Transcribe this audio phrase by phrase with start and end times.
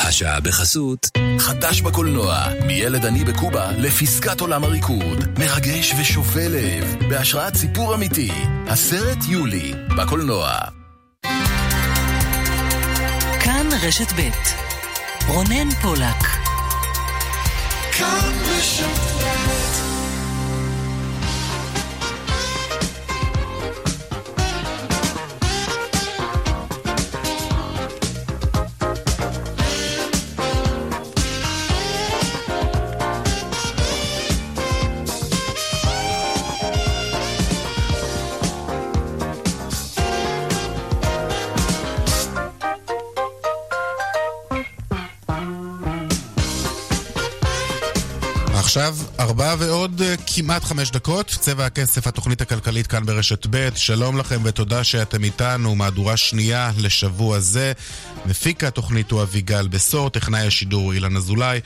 [0.00, 1.08] השעה בחסות.
[1.38, 5.38] חדש בקולנוע, מילד עני בקובה לפסקת עולם הריקוד.
[5.38, 8.30] מרגש ושובה לב, בהשראת סיפור אמיתי.
[8.66, 10.50] הסרט יולי, בקולנוע.
[13.40, 14.30] כאן רשת ב'
[15.28, 16.22] רונן פולק.
[17.92, 19.23] כאן רשת ב'
[49.58, 54.84] ועוד אה, כמעט חמש דקות, צבע הכסף, התוכנית הכלכלית כאן ברשת ב', שלום לכם ותודה
[54.84, 57.72] שאתם איתנו, מהדורה שנייה לשבוע זה.
[58.26, 61.60] מפיק התוכנית הוא אביגל בשור, טכנאי השידור אילן אזולאי,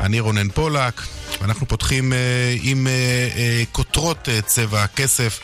[0.00, 1.02] אני רונן פולק,
[1.40, 2.16] ואנחנו פותחים uh,
[2.62, 5.40] עם uh, uh, כותרות uh, צבע הכסף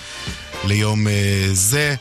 [0.65, 1.11] ליום uh,
[1.53, 1.95] זה.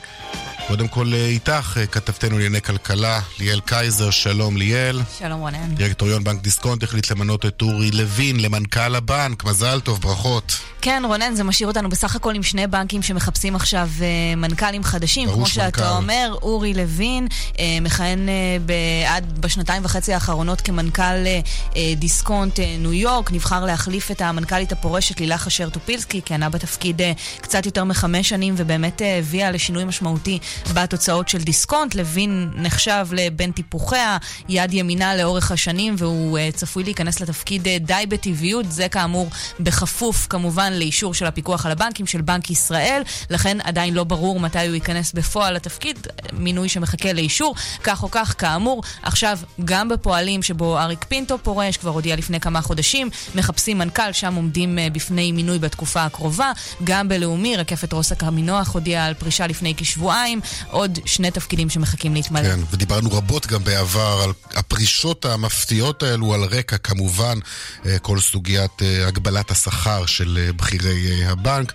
[0.69, 5.01] קודם כל אה, איתך, אה, כתבתנו לענייני כלכלה, ליאל קייזר, שלום ליאל.
[5.19, 5.75] שלום רונן.
[5.75, 10.57] דירקטוריון בנק דיסקונט החליט למנות את אורי לוין למנכ"ל הבנק, מזל טוב, ברכות.
[10.81, 15.29] כן, רונן, זה משאיר אותנו בסך הכל עם שני בנקים שמחפשים עכשיו uh, מנכ"לים חדשים.
[15.29, 15.83] כמו שאתה מנכ"ל.
[15.83, 18.71] אומר, אורי לוין uh, מכהן uh,
[19.07, 21.25] עד בשנתיים וחצי האחרונות כמנכ"ל
[21.73, 27.01] uh, דיסקונט uh, ניו יורק, נבחר להחליף את המנכ"לית הפורשת לילך אשר טופילסקי, כיהנה בתפקיד
[27.01, 30.39] uh, קצת יותר מחמש שנים ובאמת הביאה לשינוי משמעותי
[30.73, 31.95] בתוצאות של דיסקונט.
[31.95, 34.17] לוין נחשב לבן טיפוחיה,
[34.49, 38.71] יד ימינה לאורך השנים, והוא uh, צפוי להיכנס לתפקיד uh, די בטבעיות.
[38.71, 44.03] זה כאמור בכפוף כמובן לאישור של הפיקוח על הבנקים, של בנק ישראל, לכן עדיין לא
[44.03, 47.55] ברור מתי הוא ייכנס בפועל לתפקיד, מינוי שמחכה לאישור.
[47.83, 52.61] כך או כך, כאמור, עכשיו גם בפועלים שבו אריק פינטו פורש, כבר הודיע לפני כמה
[52.61, 56.51] חודשים, מחפשים מנכ"ל, שם עומדים uh, בפני מינוי בתקופה הקרובה.
[56.83, 60.41] גם בלאומי, רקפת רוסק המינוח הודיעה על פרישה לפני כשבועיים.
[60.71, 62.43] עוד שני תפקידים שמחכים להתמלא.
[62.43, 67.39] כן, ודיברנו רבות גם בעבר על הפרישות המפתיעות האלו, על רקע כמובן
[67.85, 71.73] אה, כל סוגיית אה, הגבלת השכר של אה, בכירי הבנק.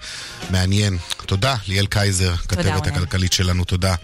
[0.51, 0.99] מעניין.
[1.27, 3.95] תודה, ליאל קייזר, כתבת הכלכלית שלנו, תודה.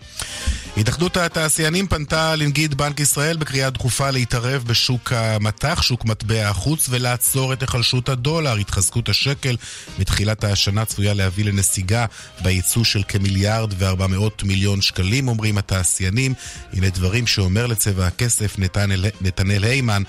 [0.76, 7.53] התאחדות התעשיינים פנתה לנגיד בנק ישראל בקריאה דחופה להתערב בשוק המטח, שוק מטבע החוץ, ולעצור
[7.53, 8.56] את היחלשות הדולר.
[8.56, 9.56] התחזקות השקל
[9.98, 12.06] מתחילת השנה צפויה להביא לנסיגה
[12.42, 16.34] בייצוא של כמיליארד וארבע מאות מיליון שקלים, אומרים התעשיינים.
[16.72, 20.03] הנה דברים שאומר לצבע הכסף נתנאל, נתנאל היימן,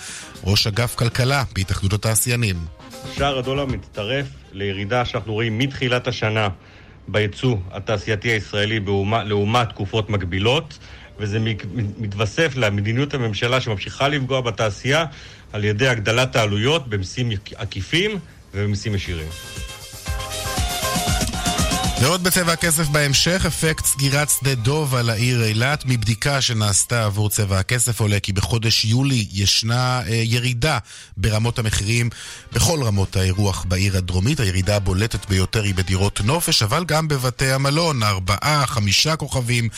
[0.44, 2.56] ראש אגף כלכלה בהתאחדות התעשיינים.
[3.18, 6.48] שער הדולר מצטרף לירידה שאנחנו רואים מתחילת השנה.
[7.08, 8.80] ביצוא התעשייתי הישראלי
[9.26, 10.78] לעומת תקופות מקבילות,
[11.20, 11.40] וזה
[11.98, 15.06] מתווסף למדיניות הממשלה שממשיכה לפגוע בתעשייה
[15.54, 18.20] על ידי הגדלת העלויות במסים עקיפים
[18.54, 19.28] ובמסים ישירים.
[22.02, 25.84] ועוד בצבע הכסף בהמשך, אפקט סגירת שדה דוב על העיר אילת.
[25.86, 30.78] מבדיקה שנעשתה עבור צבע הכסף עולה כי בחודש יולי ישנה אה, ירידה
[31.18, 32.10] ברמות המחירים
[32.54, 34.40] בכל רמות האירוח בעיר הדרומית.
[34.40, 39.70] הירידה הבולטת ביותר היא בדירות נופש, אבל גם בבתי המלון, ארבעה, חמישה כוכבים.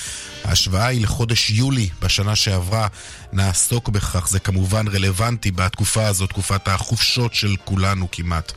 [0.44, 2.88] ההשוואה היא לחודש יולי בשנה שעברה.
[3.34, 8.54] נעסוק בכך, זה כמובן רלוונטי בתקופה הזאת, תקופת החופשות של כולנו כמעט.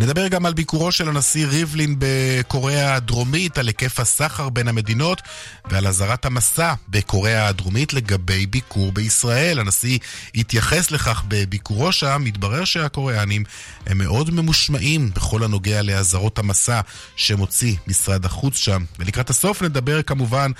[0.00, 5.22] נדבר גם על ביקורו של הנשיא ריבלין בקוריאה הדרומית, על היקף הסחר בין המדינות
[5.70, 9.58] ועל אזהרת המסע בקוריאה הדרומית לגבי ביקור בישראל.
[9.58, 9.98] הנשיא
[10.34, 13.44] התייחס לכך בביקורו שם, מתברר שהקוריאנים
[13.86, 16.80] הם מאוד ממושמעים בכל הנוגע לאזהרות המסע
[17.16, 18.84] שמוציא משרד החוץ שם.
[18.98, 20.50] ולקראת הסוף נדבר כמובן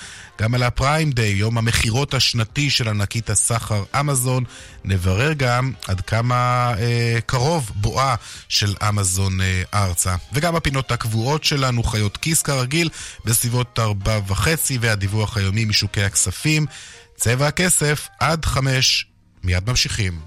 [0.42, 4.44] גם על הפריים דיי, יום המכירות השנתי של ענקית הסחר אמזון.
[4.84, 8.14] נברר גם עד כמה אה, קרוב בואה
[8.48, 10.16] של אמזון אה, ארצה.
[10.32, 12.88] וגם הפינות הקבועות שלנו, חיות כיס כרגיל,
[13.24, 16.66] בסביבות ארבע וחצי, והדיווח היומי משוקי הכספים.
[17.16, 19.06] צבע הכסף עד חמש.
[19.44, 20.20] מיד ממשיכים.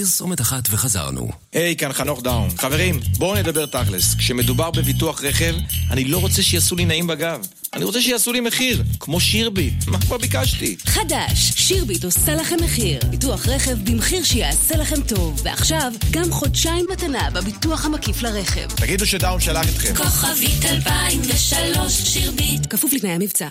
[0.00, 1.28] פרסומת אחת וחזרנו.
[1.52, 2.48] היי, hey, כאן חנוך דאון.
[2.58, 4.14] חברים, בואו נדבר תכלס.
[4.14, 5.54] כשמדובר בביטוח רכב,
[5.90, 7.46] אני לא רוצה שיעשו לי נעים בגב.
[7.74, 9.74] אני רוצה שיעשו לי מחיר, כמו שירביט.
[9.86, 10.76] מה כבר ביקשתי?
[10.86, 13.00] חדש, שירביט עושה לכם מחיר.
[13.10, 15.40] ביטוח רכב במחיר שיעשה לכם טוב.
[15.44, 18.66] ועכשיו, גם חודשיים מתנה בביטוח המקיף לרכב.
[18.76, 19.94] תגידו שדאון שלח אתכם.
[19.94, 22.66] כוכבית 2003 שירביט.
[22.70, 23.48] כפוף לתנאי המבצע.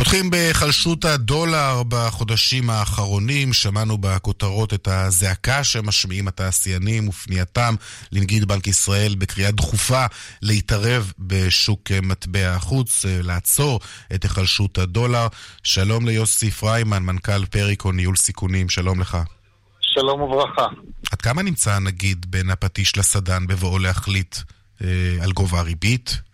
[0.00, 3.52] נתחיל בחלשות הדולר בחודשים האחרונים.
[3.52, 7.74] שמענו בכותרות את הזעקה שמשמיעים התעשיינים ופנייתם
[8.12, 10.04] לנגיד בנק ישראל בקריאה דחופה
[10.42, 13.80] להתערב בשוק מטבע החוץ, לעצור
[14.14, 15.26] את החלשות הדולר.
[15.62, 19.18] שלום ליוסי פריימן, מנכ"ל פריקו ניהול סיכונים, שלום לך.
[19.80, 20.66] שלום וברכה.
[21.12, 24.36] עד כמה נמצא הנגיד בין הפטיש לסדן בבואו להחליט
[24.82, 24.88] אה,
[25.22, 26.31] על גובה הריבית?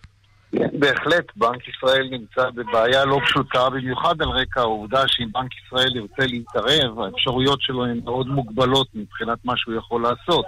[0.52, 6.26] בהחלט, בנק ישראל נמצא בבעיה לא פשוטה, במיוחד על רקע העובדה שאם בנק ישראל ירצה
[6.26, 10.44] להתערב, האפשרויות שלו הן מאוד מוגבלות מבחינת מה שהוא יכול לעשות.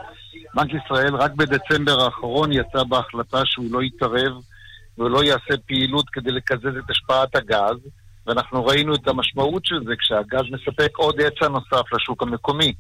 [0.54, 4.32] בנק ישראל רק בדצמבר האחרון יצא בהחלטה שהוא לא יתערב
[4.98, 7.76] ולא יעשה פעילות כדי לקזז את השפעת הגז,
[8.26, 12.72] ואנחנו ראינו את המשמעות של זה כשהגז מספק עוד עצה נוסף לשוק המקומי.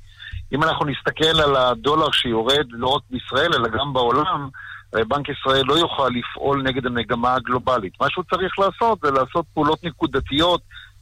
[0.52, 4.48] אם אנחנו נסתכל על הדולר שיורד לא רק בישראל אלא גם בעולם,
[4.94, 7.92] בנק ישראל לא יוכל לפעול נגד המגמה הגלובלית.
[8.00, 10.60] מה שהוא צריך לעשות זה לעשות פעולות נקודתיות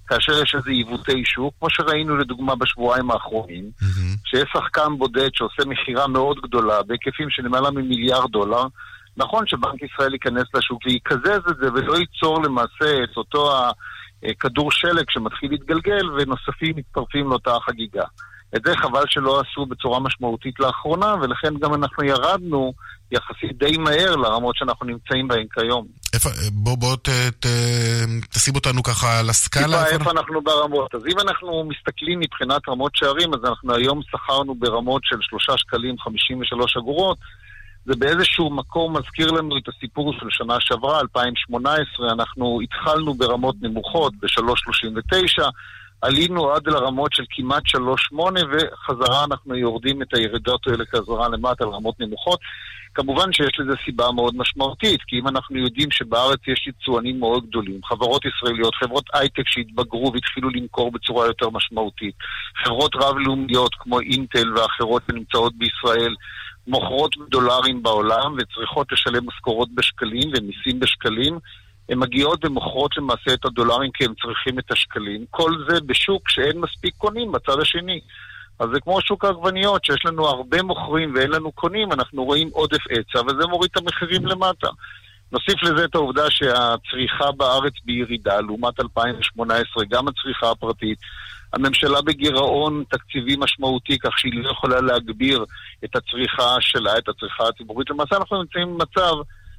[0.08, 4.18] כאשר יש איזה עיוותי שוק, כמו שראינו לדוגמה בשבועיים האחרונים, mm-hmm.
[4.24, 8.62] שיש שחקן בודד שעושה מכירה מאוד גדולה בהיקפים של למעלה ממיליארד דולר,
[9.16, 13.52] נכון שבנק ישראל ייכנס לשוק ויקזז את זה ולא ייצור למעשה את אותו
[14.22, 18.04] הכדור שלג שמתחיל להתגלגל ונוספים מצטרפים לאותה החגיגה.
[18.56, 22.72] את זה חבל שלא עשו בצורה משמעותית לאחרונה, ולכן גם אנחנו ירדנו
[23.12, 25.86] יחסית די מהר לרמות שאנחנו נמצאים בהן כיום.
[26.12, 27.08] איפה, בוא, בוא ת,
[27.40, 27.46] ת,
[28.34, 29.84] תשים אותנו ככה על הסקאלה.
[29.84, 30.94] איפה, איפה אנחנו ברמות?
[30.94, 35.98] אז אם אנחנו מסתכלים מבחינת רמות שערים, אז אנחנו היום שכרנו ברמות של 3 שקלים
[35.98, 37.18] 53 אגורות.
[37.86, 44.12] זה באיזשהו מקום מזכיר לנו את הסיפור של שנה שעברה, 2018, אנחנו התחלנו ברמות נמוכות,
[44.20, 45.42] ב-3.39,
[46.02, 48.16] עלינו עד לרמות של כמעט 3.8
[48.52, 52.40] וחזרה אנחנו יורדים את הירידות האלה חזרה למטה לרמות נמוכות.
[52.94, 57.80] כמובן שיש לזה סיבה מאוד משמעותית, כי אם אנחנו יודעים שבארץ יש יצואנים מאוד גדולים,
[57.84, 62.14] חברות ישראליות, חברות הייטק שהתבגרו והתחילו למכור בצורה יותר משמעותית,
[62.64, 66.14] חברות רב-לאומיות כמו אינטל ואחרות שנמצאות בישראל,
[66.66, 71.38] מוכרות דולרים בעולם וצריכות לשלם משכורות בשקלים ומיסים בשקלים,
[71.88, 75.24] הן מגיעות ומוכרות למעשה את הדולרים כי הן צריכים את השקלים.
[75.30, 78.00] כל זה בשוק שאין מספיק קונים בצד השני.
[78.58, 82.84] אז זה כמו שוק העגבניות, שיש לנו הרבה מוכרים ואין לנו קונים, אנחנו רואים עודף
[82.90, 84.68] עצה, וזה מוריד את המחירים למטה.
[85.32, 90.98] נוסיף לזה את העובדה שהצריכה בארץ בירידה, לעומת 2018, גם הצריכה הפרטית.
[91.52, 95.44] הממשלה בגירעון תקציבי משמעותי, כך שהיא לא יכולה להגביר
[95.84, 97.90] את הצריכה שלה, את הצריכה הציבורית.
[97.90, 99.12] למעשה אנחנו נמצאים במצב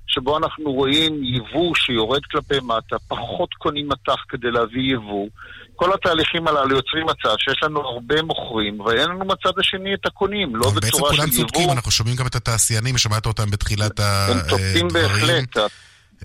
[0.09, 5.27] שבו אנחנו רואים יבוא שיורד כלפי מטה, פחות קונים מטח כדי להביא יבוא.
[5.75, 10.55] כל התהליכים הללו יוצרים מצב שיש לנו הרבה מוכרים, ואין לנו מצד השני את הקונים,
[10.55, 11.09] לא בצורה של יבוא.
[11.09, 14.39] בעצם כולם צודקים, אנחנו שומעים גם את התעשיינים, שמעת אותם בתחילת הדברים.
[14.39, 15.57] הם צודקים בהחלט.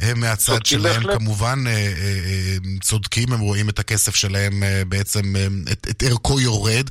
[0.01, 1.19] הם מהצד שלהם בהחלט.
[1.19, 5.23] כמובן אה, אה, אה, צודקים, הם רואים את הכסף שלהם בעצם,
[5.73, 6.91] את, את ערכו יורד.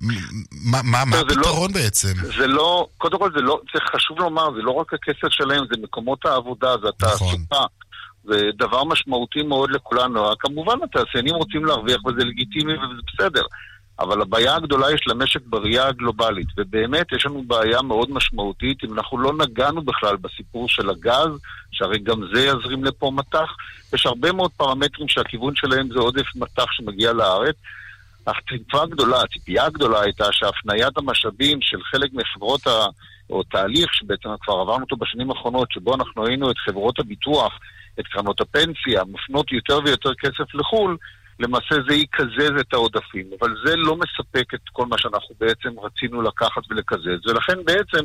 [0.00, 2.14] מה, מה, מה הפתרון לא, בעצם?
[2.38, 5.82] זה לא, קודם כל זה לא, זה חשוב לומר, זה לא רק הכסף שלהם, זה
[5.82, 7.36] מקומות העבודה, זה התעסוקה.
[7.50, 7.66] נכון.
[8.24, 10.32] זה דבר משמעותי מאוד לכולנו.
[10.38, 13.42] כמובן התעשיינים רוצים להרוויח וזה לגיטימי וזה בסדר.
[14.00, 19.18] אבל הבעיה הגדולה יש למשק בראייה הגלובלית, ובאמת יש לנו בעיה מאוד משמעותית אם אנחנו
[19.18, 21.38] לא נגענו בכלל בסיפור של הגז,
[21.72, 23.56] שהרי גם זה יזרים לפה מטח.
[23.94, 27.56] יש הרבה מאוד פרמטרים שהכיוון שלהם זה עודף מטח שמגיע לארץ.
[28.26, 32.86] התקווה הגדולה, הציפייה הגדולה הייתה שהפניית המשאבים של חלק מחברות ה...
[33.30, 37.58] או תהליך שבעצם כבר עברנו אותו בשנים האחרונות, שבו אנחנו ראינו את חברות הביטוח,
[38.00, 40.96] את קרנות הפנסיה, מפנות יותר ויותר כסף לחו"ל,
[41.42, 43.26] למעשה זה יקזז את העודפים.
[43.40, 47.26] אבל זה לא מספק את כל מה שאנחנו בעצם רצינו לקחת ולקזז.
[47.26, 48.04] ולכן בעצם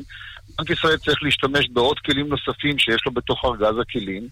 [0.57, 4.27] בנק ישראל צריך להשתמש בעוד כלים נוספים שיש לו בתוך ארגז הכלים.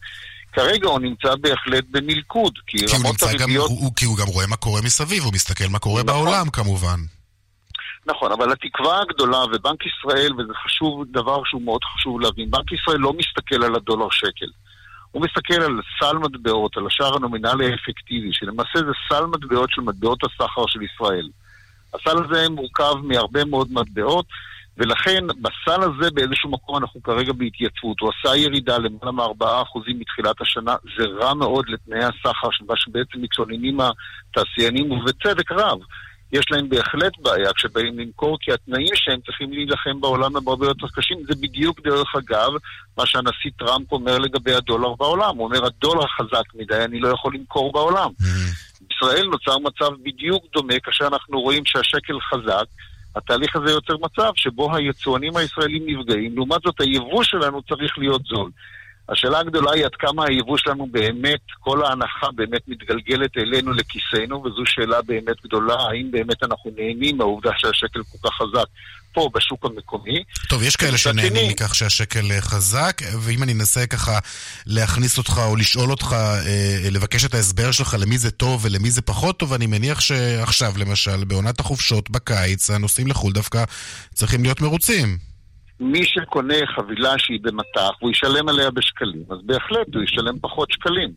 [0.54, 3.70] כרגע הוא נמצא בהחלט במלכוד, כי, כי רמות הריביות...
[3.70, 6.26] הוא, כי הוא גם רואה מה קורה מסביב, הוא מסתכל מה קורה נכון.
[6.26, 7.00] בעולם כמובן.
[8.08, 12.98] נכון, אבל התקווה הגדולה, ובנק ישראל, וזה חשוב, דבר שהוא מאוד חשוב להבין, בנק ישראל
[12.98, 14.46] לא מסתכל על הדולר שקל.
[15.16, 20.20] הוא מסתכל על סל מטבעות, על השער הנומינלי האפקטיבי, שלמעשה זה סל מטבעות של מטבעות
[20.24, 21.30] הסחר של ישראל.
[21.94, 24.26] הסל הזה מורכב מהרבה מאוד מטבעות,
[24.78, 28.00] ולכן בסל הזה באיזשהו מקום אנחנו כרגע בהתייצבות.
[28.00, 34.92] הוא עשה ירידה למעלה מ-4% מתחילת השנה, זה רע מאוד לתנאי הסחר, שבעצם מתלוננים התעשיינים,
[34.92, 35.80] ובצדק רב.
[36.36, 40.88] יש להם בהחלט בעיה כשבאים למכור, כי התנאים שהם צריכים להילחם בעולם הם הרבה יותר
[40.96, 41.18] קשים.
[41.28, 42.52] זה בדיוק, דרך אגב,
[42.98, 45.38] מה שהנשיא טראמפ אומר לגבי הדולר בעולם.
[45.38, 48.10] הוא אומר, הדולר חזק מדי, אני לא יכול למכור בעולם.
[48.22, 48.86] Mm-hmm.
[48.90, 52.66] בישראל נוצר מצב בדיוק דומה, כאשר אנחנו רואים שהשקל חזק.
[53.16, 58.52] התהליך הזה יוצר מצב שבו היצואנים הישראלים נפגעים, לעומת זאת היבוא שלנו צריך להיות זול.
[59.10, 64.64] השאלה הגדולה היא עד כמה היבוא שלנו באמת, כל ההנחה באמת מתגלגלת אלינו לכיסנו, וזו
[64.66, 68.68] שאלה באמת גדולה, האם באמת אנחנו נהנים מהעובדה שהשקל כל כך חזק
[69.16, 70.24] פה בשוק המקומי.
[70.50, 74.20] טוב, יש כאלה שנהנים מכך שהשקל אה, חזק, ואם אני אנסה ככה
[74.66, 79.02] להכניס אותך או לשאול אותך, אה, לבקש את ההסבר שלך למי זה טוב ולמי זה
[79.02, 83.64] פחות טוב, אני מניח שעכשיו למשל, בעונת החופשות בקיץ, הנוסעים לחו"ל דווקא
[84.14, 85.35] צריכים להיות מרוצים.
[85.80, 91.12] מי שקונה חבילה שהיא במטח, הוא ישלם עליה בשקלים, אז בהחלט הוא ישלם פחות שקלים.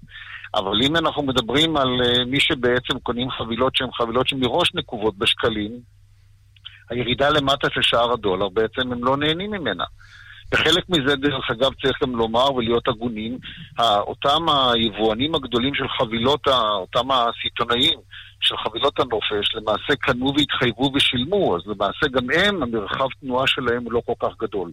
[0.55, 5.81] אבל אם אנחנו מדברים על uh, מי שבעצם קונים חבילות שהן חבילות שמראש נקובות בשקלים,
[6.91, 9.85] הירידה למטה של שער הדולר, בעצם הם לא נהנים ממנה.
[10.55, 13.39] וחלק מזה, דרך אגב, צריך גם לומר ולהיות הגונים,
[13.81, 17.99] אותם היבואנים הגדולים של חבילות, אותם הסיטונאים
[18.41, 23.93] של חבילות הנופש, למעשה קנו והתחייבו ושילמו, אז למעשה גם הם, המרחב תנועה שלהם הוא
[23.93, 24.73] לא כל כך גדול.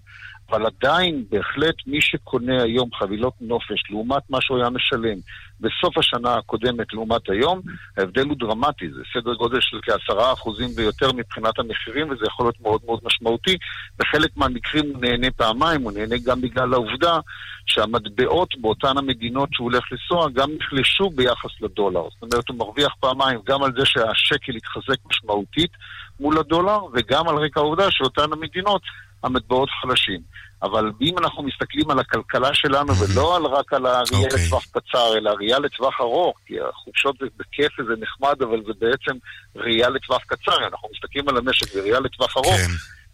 [0.50, 5.18] אבל עדיין, בהחלט, מי שקונה היום חבילות נופש לעומת מה שהוא היה משלם
[5.60, 7.62] בסוף השנה הקודמת לעומת היום,
[7.98, 12.62] ההבדל הוא דרמטי, זה סדר גודל של כעשרה אחוזים ויותר מבחינת המחירים, וזה יכול להיות
[12.62, 13.58] מאוד מאוד משמעותי.
[14.00, 17.20] בחלק מהמקרים הוא נהנה פעמיים, הוא נהנה גם בגלל העובדה
[17.66, 22.04] שהמטבעות באותן המדינות שהוא הולך לנסוע גם נחלשו ביחס לדולר.
[22.04, 25.72] זאת אומרת, הוא מרוויח פעמיים גם על זה שהשקל יתחזק משמעותית
[26.20, 28.82] מול הדולר, וגם על רקע העובדה שאותן המדינות
[29.25, 30.22] המטבעות חלשים.
[30.63, 34.24] אבל אם אנחנו מסתכלים על הכלכלה שלנו, ולא על רק על הראייה okay.
[34.24, 34.46] אוקיי.
[34.46, 39.17] לטווח קצר, אלא ראייה לטווח ארוך, כי החופשות זה בכיף וזה נחמד, אבל זה בעצם
[39.55, 40.67] ראייה לטווח קצר.
[40.67, 42.58] אנחנו מסתכלים על המשק בראייה לטווח ארוך.
[42.58, 42.72] כן.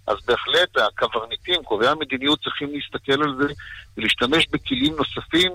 [0.07, 3.53] אז בהחלט הקברניטים, קובעי המדיניות, צריכים להסתכל על זה
[3.97, 5.51] ולהשתמש בכלים נוספים,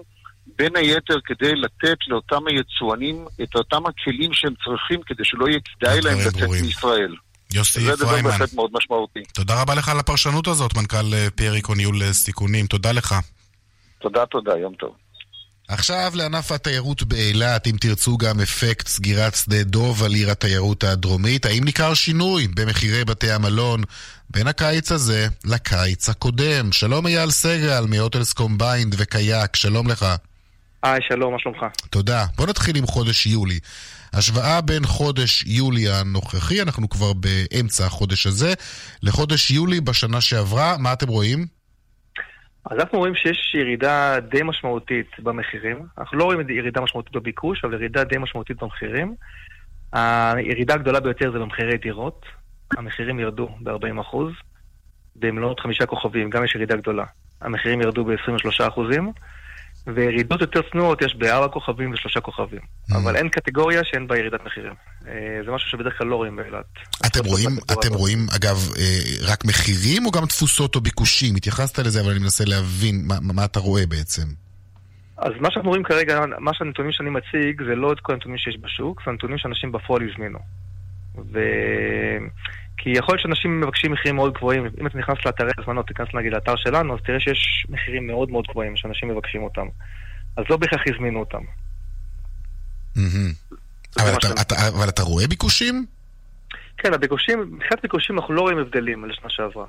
[0.59, 6.01] בין היתר כדי לתת לאותם היצואנים את אותם הכלים שהם צריכים כדי שלא יהיה כדאי
[6.01, 7.15] להם לצאת מישראל.
[7.55, 7.97] יוסי פריימן.
[7.97, 9.21] זה דבר בהחלט מאוד משמעותי.
[9.35, 12.67] תודה רבה לך על הפרשנות הזאת, מנכ"ל אה, פריקו ניהול אה, סיכונים.
[12.67, 13.15] תודה לך.
[13.99, 14.95] תודה, תודה, יום טוב.
[15.69, 21.47] עכשיו לענף התיירות באילת, אם תרצו גם אפקט סגירת שדה דוב על עיר התיירות הדרומית,
[21.47, 23.83] האם ניכר שינוי במחירי בתי המלון
[24.31, 26.73] בין הקיץ הזה לקיץ הקודם?
[26.73, 30.07] שלום אייל סגל מ HotelsCombined ו KAYAK, שלום לך.
[30.83, 31.65] היי, שלום, מה שלומך?
[31.91, 32.25] תודה.
[32.37, 33.59] בוא נתחיל עם חודש יולי.
[34.17, 38.55] השוואה בין חודש יולי הנוכחי, אנחנו כבר באמצע החודש הזה,
[39.03, 41.47] לחודש יולי בשנה שעברה, מה אתם רואים?
[42.71, 45.87] אז אנחנו רואים שיש ירידה די משמעותית במחירים.
[45.99, 49.15] אנחנו לא רואים ירידה משמעותית בביקוש, אבל ירידה די משמעותית במחירים.
[49.93, 52.27] הירידה הגדולה ביותר זה במחירי דירות.
[52.77, 54.17] המחירים ירדו ב-40%.
[55.17, 57.05] במלונות חמישה כוכבים גם יש ירידה גדולה.
[57.41, 58.81] המחירים ירדו ב-23%.
[59.95, 62.61] וירידות יותר צנועות יש בארבע כוכבים ושלושה כוכבים.
[62.61, 62.97] Mm.
[62.97, 64.73] אבל אין קטגוריה שאין בה ירידת מחירים.
[65.09, 65.13] אה,
[65.45, 66.65] זה משהו שבדרך כלל לא רואים באילת.
[67.07, 71.37] אתם רואים, אתם רואים, אגב, אה, רק מחירים או גם תפוסות או ביקושים?
[71.37, 74.23] התייחסת לזה, אבל אני מנסה להבין מה, מה אתה רואה בעצם.
[75.19, 78.59] אז מה שאנחנו רואים כרגע, מה שהנתונים שאני מציג, זה לא את כל הנתונים שיש
[78.61, 80.39] בשוק, זה הנתונים שאנשים בפועל הזמינו.
[81.33, 81.41] ו...
[82.79, 84.67] כי יכול להיות שאנשים מבקשים מחירים מאוד גבוהים.
[84.81, 88.45] אם אתה נכנס לאתרי הזמנות, תיכנס נגיד לאתר שלנו, אז תראה שיש מחירים מאוד מאוד
[88.51, 89.67] גבוהים שאנשים מבקשים אותם.
[90.37, 91.43] אז לא בהכרח הזמינו אותם.
[94.69, 95.87] אבל אתה רואה ביקושים?
[96.79, 99.67] כן, הביקושים, מבחינת ביקושים אנחנו לא רואים הבדלים לשנה שעברה.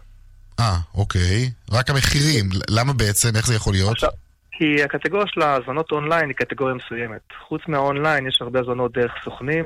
[0.59, 1.51] אה, אוקיי.
[1.71, 2.49] רק המחירים.
[2.69, 3.29] למה בעצם?
[3.35, 3.91] איך זה יכול להיות?
[3.91, 4.09] עכשיו,
[4.51, 7.21] כי הקטגוריה של ההזמנות אונליין היא קטגוריה מסוימת.
[7.47, 9.65] חוץ מהאונליין יש הרבה הזמנות דרך סוכנים,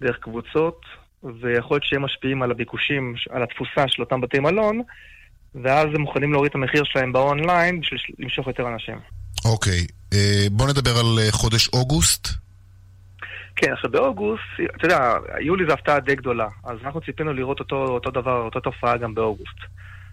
[0.00, 0.80] דרך קבוצות,
[1.24, 4.82] ויכול להיות שהם משפיעים על הביקושים, על התפוסה של אותם בתי מלון,
[5.54, 8.98] ואז הם מוכנים להוריד את המחיר שלהם באונליין בשביל למשוך יותר אנשים.
[9.44, 12.28] אוקיי, אה, בוא נדבר על אה, חודש אוגוסט.
[13.56, 14.42] כן, עכשיו באוגוסט,
[14.76, 18.60] אתה יודע, יולי זו הפתעה די גדולה, אז אנחנו ציפינו לראות אותו, אותו דבר, אותה
[18.60, 19.58] תופעה גם באוגוסט.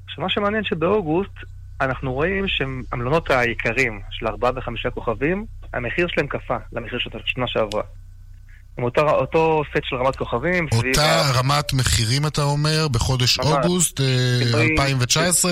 [0.06, 1.34] עכשיו מה שמעניין שבאוגוסט
[1.82, 7.84] אנחנו רואים שהמלונות היקרים של ארבעה וחמישה כוכבים, המחיר שלהם קפא למחיר של השנה שעברה.
[8.80, 10.68] עם אותו, אותו סט של רמת כוכבים.
[10.74, 11.32] אותה ה...
[11.40, 13.48] רמת מחירים, אתה אומר, בחודש ממש.
[13.48, 15.52] אוגוסט אה, 2019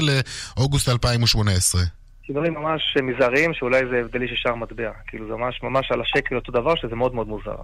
[0.58, 1.82] לאוגוסט 2018.
[2.24, 4.92] שינויים ממש מזעריים, שאולי זה הבדלי של שער מטבע.
[5.08, 7.56] כאילו זה ממש ממש על השקל אותו דבר, שזה מאוד מאוד מוזר.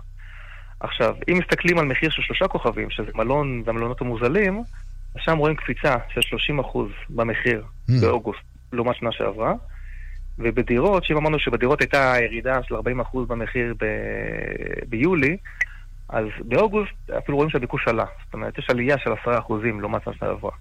[0.79, 4.63] עכשיו, אם מסתכלים על מחיר של שלושה כוכבים, שזה מלון והמלונות המוזלים,
[5.17, 6.77] שם רואים קפיצה של 30%
[7.09, 7.93] במחיר mm.
[8.01, 8.41] באוגוסט,
[8.73, 9.53] לעומת שנה שעברה.
[10.39, 12.79] ובדירות, שאם אמרנו שבדירות הייתה ירידה של 40%
[13.27, 15.37] במחיר ב- ביולי,
[16.09, 18.05] אז באוגוסט אפילו רואים שהביקוש עלה.
[18.25, 20.51] זאת אומרת, יש עלייה של 10% לעומת שנה שעברה.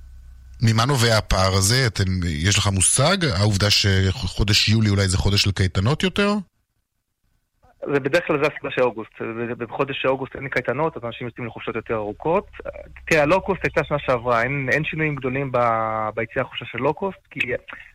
[0.63, 1.87] ממה נובע הפער הזה?
[1.87, 3.17] אתם, יש לך מושג?
[3.25, 6.33] העובדה שחודש יולי אולי זה חודש של קייטנות יותר?
[7.95, 9.11] זה בדרך כלל זה הסיבה של אוגוסט.
[9.59, 12.47] בחודש אוגוסט אין קייטנות, אז אנשים יוצאים לחופשות יותר ארוכות.
[13.07, 15.53] תראה, הלואו-קוסט הייתה שנה שעברה, אין, אין שינויים גדולים
[16.15, 17.41] ביציאה החופשה של לואו-קוסט, כי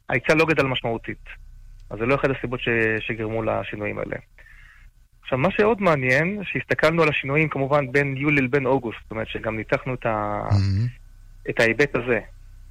[0.09, 1.46] ההיצע לא גדל משמעותית.
[1.89, 2.69] אז זה לא אחד הסיבות ש...
[2.99, 4.15] שגרמו לשינויים האלה.
[5.21, 9.57] עכשיו, מה שעוד מעניין, שהסתכלנו על השינויים כמובן בין יולי לבין אוגוסט, זאת אומרת שגם
[9.57, 10.41] ניתחנו את, ה...
[10.49, 11.49] mm-hmm.
[11.49, 12.19] את ההיבט הזה.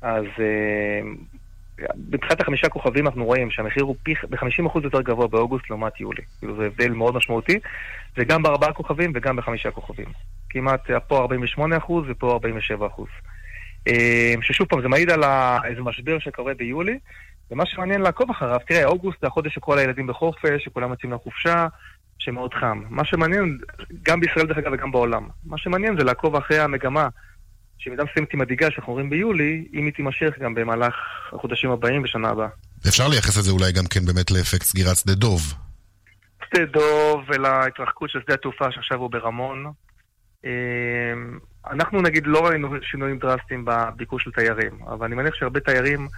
[0.02, 1.06] אז uh,
[2.10, 6.22] מבחינת החמישה כוכבים אנחנו רואים שהמחיר הוא פי, ב-50% יותר גבוה באוגוסט לעומת יולי.
[6.38, 7.58] כאילו זה הבדל מאוד משמעותי,
[8.16, 10.06] וגם בארבעה כוכבים וגם בחמישה כוכבים.
[10.50, 12.38] כמעט פה 48% ופה
[12.78, 13.02] 47%.
[13.88, 15.24] אה, ששוב פעם, זה מעיד על
[15.64, 16.98] איזה משבר שקורה ביולי,
[17.50, 21.66] ומה שמעניין לעקוב אחריו, תראה, אוגוסט זה החודש שכל הילדים בחופש, שכולם יוצאים לחופשה,
[22.18, 22.82] שמאוד חם.
[22.90, 23.58] מה שמעניין,
[24.02, 27.08] גם בישראל דרך אגב וגם בעולם, מה שמעניין זה לעקוב אחרי המגמה
[27.78, 30.94] שמידה מסוימת היא מדאיגה שאנחנו רואים ביולי, אם היא תימשך גם במהלך
[31.32, 32.48] החודשים הבאים ושנה הבאה.
[32.88, 35.40] אפשר לייחס את זה אולי גם כן באמת לאפקט סגירת שדה דוב.
[36.48, 39.72] שדה דוב ולהתרחקות של שדה התעופה שעכשיו הוא ברמון.
[40.44, 40.50] אמ,
[41.70, 46.08] אנחנו נגיד לא ראינו שינויים דרסטיים בביקוש של תיירים, אבל אני מניח שהרבה תיירים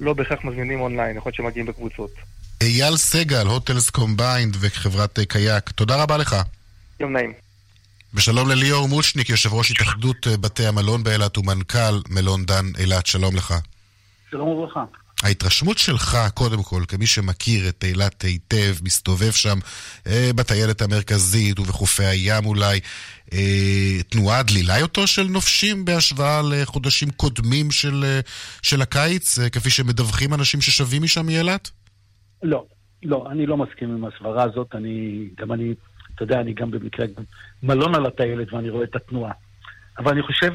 [0.00, 2.10] לא בהכרח מזמינים אונליין, יכול להיות שמגיעים בקבוצות.
[2.62, 6.36] אייל סגל, HotelsCombined וחברת KAYAK, תודה רבה לך.
[7.00, 7.32] יום נעים.
[8.14, 13.54] ושלום לליאור מושניק, יושב ראש התאחדות בתי המלון באילת ומנכ"ל מלון דן אילת, שלום לך.
[14.30, 14.84] שלום וברכה.
[15.22, 19.58] ההתרשמות שלך, קודם כל, כמי שמכיר את אילת היטב, מסתובב שם
[20.06, 22.80] אה, בטיילת המרכזית ובחופי הים אולי,
[23.32, 28.20] אה, תנועה דלילה יותר של נופשים בהשוואה לחודשים קודמים של, אה,
[28.62, 31.70] של הקיץ, אה, כפי שמדווחים אנשים ששבים משם מאילת?
[32.42, 32.64] לא,
[33.02, 34.74] לא, אני לא מסכים עם הסברה הזאת.
[34.74, 35.74] אני, גם אני,
[36.14, 37.06] אתה יודע, אני גם במקרה
[37.62, 39.32] מלון על הטיילת ואני רואה את התנועה.
[39.98, 40.52] אבל אני חושב,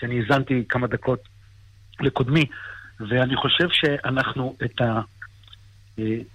[0.00, 1.20] שאני האזנתי כמה דקות
[2.00, 2.44] לקודמי,
[3.00, 5.00] ואני חושב שאנחנו את, ה,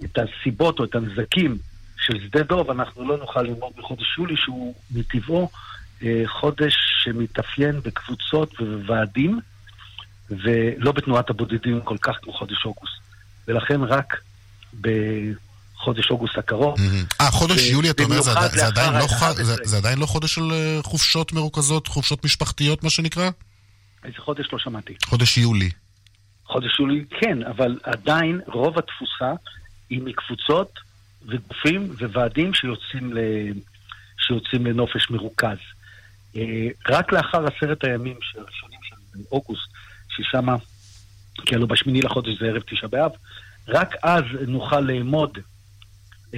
[0.04, 1.58] את הסיבות או את הנזקים
[1.98, 5.50] של שדה דוב, אנחנו לא נוכל ללמוד בחודש יולי, שהוא מטבעו
[6.26, 9.40] חודש שמתאפיין בקבוצות ובוועדים,
[10.30, 12.94] ולא בתנועת הבודדים כל כך כמו חודש אוגוסט.
[13.48, 14.18] ולכן רק
[14.82, 16.76] בחודש אוגוסט הקרוב.
[17.22, 18.22] אה, חודש יולי, אתה אומר, לא
[19.64, 23.30] זה עדיין לא חודש של אה, חופשות מרוכזות, חופשות משפחתיות, מה שנקרא?
[24.04, 24.94] איזה חודש לא שמעתי.
[25.06, 25.70] חודש יולי.
[26.52, 29.34] חודש יולי, כן, אבל עדיין רוב התפוסה
[29.90, 30.80] היא מקבוצות
[31.28, 33.20] וגופים וועדים שיוצאים, ל...
[34.18, 35.58] שיוצאים לנופש מרוכז.
[36.36, 38.96] אה, רק לאחר עשרת הימים הראשונים של
[39.32, 39.70] אוגוסט,
[40.10, 40.48] ששם,
[41.46, 43.12] כי הלוא בשמיני לחודש זה ערב תשעה באב,
[43.68, 45.38] רק אז נוכל לאמוד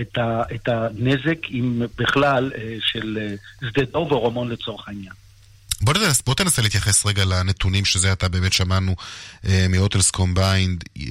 [0.01, 3.35] את, הנזק, אם בכלל, אה, של אה,
[3.69, 5.13] שדה דוב או רמון לצורך העניין.
[5.83, 8.95] בוא, נדס, בוא תנסה להתייחס רגע לנתונים שזה עתה באמת שמענו
[9.47, 10.83] אה, מ HotelsCombined.
[10.97, 11.03] אה,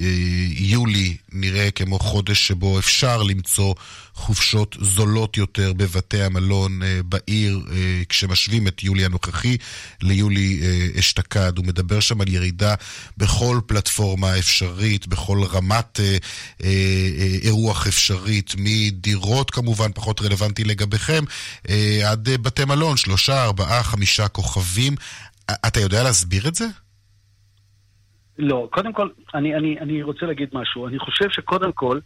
[0.49, 3.73] יולי נראה כמו חודש שבו אפשר למצוא
[4.15, 9.57] חופשות זולות יותר בבתי המלון אה, בעיר, אה, כשמשווים את יולי הנוכחי
[10.01, 11.57] ליולי אה, אשתקד.
[11.57, 12.75] הוא מדבר שם על ירידה
[13.17, 16.17] בכל פלטפורמה אפשרית, בכל רמת אה, אה,
[16.63, 21.23] אה, אירוח אפשרית, מדירות כמובן, פחות רלוונטי לגביכם,
[21.69, 24.62] אה, עד אה, בתי מלון, שלושה, ארבעה, חמישה כוכבים.
[25.67, 26.65] אתה יודע להסביר את זה?
[28.37, 30.87] לא, קודם כל, אני, אני, אני רוצה להגיד משהו.
[30.87, 31.99] אני חושב שקודם כל,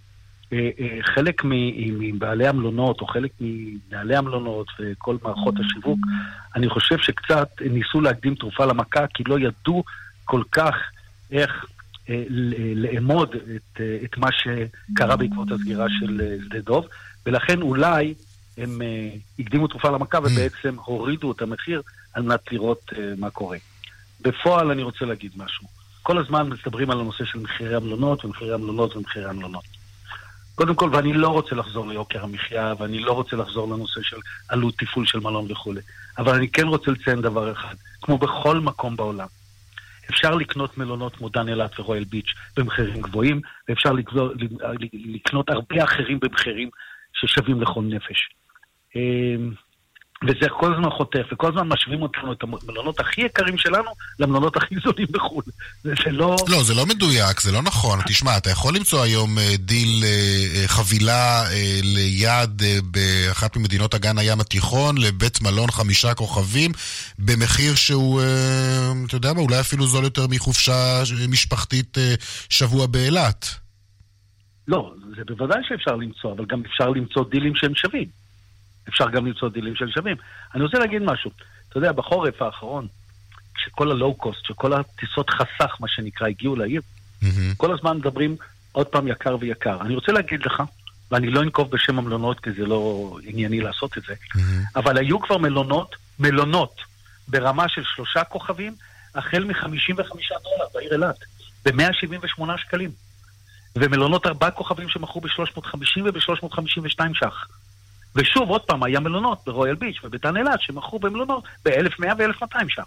[0.54, 1.41] אה, אה, חלק
[2.00, 6.00] מבעלי המלונות, או חלק ממנהלי המלונות וכל מערכות השיווק,
[6.56, 9.84] אני חושב שקצת ניסו להקדים תרופה למכה, כי לא ידעו
[10.26, 10.76] כל כך
[11.32, 11.65] איך
[12.10, 12.24] אה,
[12.76, 16.88] לאמוד את, את מה שקרה בעקבות הסגירה של שדה דוב,
[17.26, 18.13] ולכן אולי
[18.58, 18.82] הם
[19.39, 21.82] הקדימו תרופה למכה ובעצם הורידו את המחיר
[22.17, 23.58] על מנת לראות מה קורה.
[24.21, 25.67] בפועל אני רוצה להגיד משהו.
[26.03, 29.63] כל הזמן מדברים על הנושא של מחירי המלונות ומחירי המלונות ומחירי המלונות.
[30.56, 34.17] קודם כל, ואני לא רוצה לחזור ליוקר המחיה, ואני לא רוצה לחזור לנושא של
[34.49, 35.82] עלות תפעול של מלון וכולי,
[36.17, 39.27] אבל אני כן רוצה לציין דבר אחד, כמו בכל מקום בעולם,
[40.10, 44.34] אפשר לקנות מלונות כמו דן אילת ורויאל ביץ' במחירים גבוהים, ואפשר לקנות,
[44.93, 46.69] לקנות הרבה אחרים במחירים
[47.13, 48.30] ששווים לכל נפש.
[50.23, 54.75] וזה כל הזמן חותך, וכל הזמן משווים אותנו, את המלונות הכי יקרים שלנו, למלונות הכי
[54.84, 55.43] זולים בחו"ל.
[55.84, 56.36] זה, זה לא...
[56.47, 57.99] לא, זה לא מדויק, זה לא נכון.
[58.08, 60.10] תשמע, אתה יכול למצוא היום אה, דיל, אה,
[60.56, 61.43] אה, חבילה
[61.84, 66.71] ליד באחת ממדינות אגן הים התיכון, לבית מלון חמישה כוכבים,
[67.19, 68.21] במחיר שהוא,
[69.08, 71.97] אתה יודע מה, אולי אפילו זול יותר מחופשה משפחתית
[72.49, 73.45] שבוע באילת.
[74.67, 78.26] לא, זה בוודאי שאפשר למצוא, אבל גם אפשר למצוא דילים שהם שווים.
[78.89, 80.17] אפשר גם למצוא דילים של שווים.
[80.56, 81.32] אני רוצה להגיד משהו.
[81.69, 82.88] אתה יודע, בחורף האחרון,
[83.56, 87.28] כשכל הלואו-קוסט, שכל הטיסות חסך, מה שנקרא, הגיעו לעיר, mm-hmm.
[87.58, 88.36] כל הזמן מדברים
[88.71, 89.82] עוד פעם יקר ויקר.
[89.82, 90.63] אני רוצה להגיד לך,
[91.12, 94.39] ואני לא אנקוב בשם המלונות, כי זה לא ענייני לעשות את זה, mm-hmm.
[94.76, 96.82] אבל היו כבר מלונות, מלונות,
[97.28, 98.76] ברמה של שלושה כוכבים,
[99.15, 99.97] החל מ-55
[100.43, 101.17] דולר בעיר אילת,
[101.65, 102.91] ב-178 שקלים.
[103.76, 107.47] ומלונות ארבעה כוכבים שמכרו ב-350 וב-352 ש"ח.
[108.17, 112.84] ושוב, עוד פעם, היה מלונות ברויאל ביץ' ובתן אילת שמכרו במלונות ב-1100 ו-1200 ש"ח.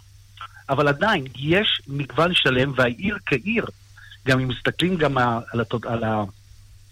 [0.69, 3.67] אבל עדיין, יש מגוון שלם, והעיר כעיר,
[4.27, 5.87] גם אם מסתכלים גם על, התוד...
[5.87, 6.25] על, ה...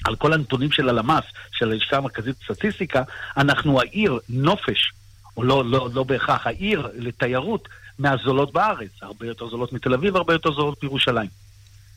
[0.04, 3.02] על כל הנתונים של הלמ"ס, של הלשכה המרכזית לסטטיסטיקה,
[3.36, 4.92] אנחנו העיר נופש,
[5.36, 8.90] או לא, לא, לא בהכרח, העיר לתיירות מהזולות בארץ.
[9.02, 11.28] הרבה יותר זולות מתל אביב, הרבה יותר זולות מירושלים.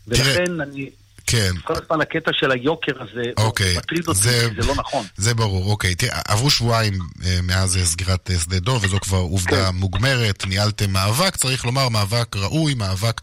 [0.08, 0.89] ולכן אני...
[1.27, 1.51] כן.
[1.63, 3.77] כל הזמן הקטע של היוקר הזה, אוקיי.
[3.77, 5.05] מטריד אותי, זה, זה לא נכון.
[5.17, 5.95] זה ברור, אוקיי.
[5.95, 6.93] תראה, עברו שבועיים
[7.25, 9.75] אה, מאז סגירת אה, שדה דוב, וזו כבר עובדה כן.
[9.75, 10.45] מוגמרת.
[10.47, 13.21] ניהלתם מאבק, צריך לומר, מאבק ראוי, מאבק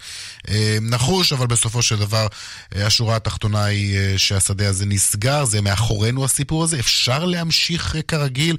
[0.49, 2.27] אה, נחוש, אבל בסופו של דבר
[2.77, 6.79] אה, השורה התחתונה היא אה, שהשדה הזה נסגר, זה מאחורינו הסיפור הזה.
[6.79, 8.57] אפשר להמשיך אה, כרגיל.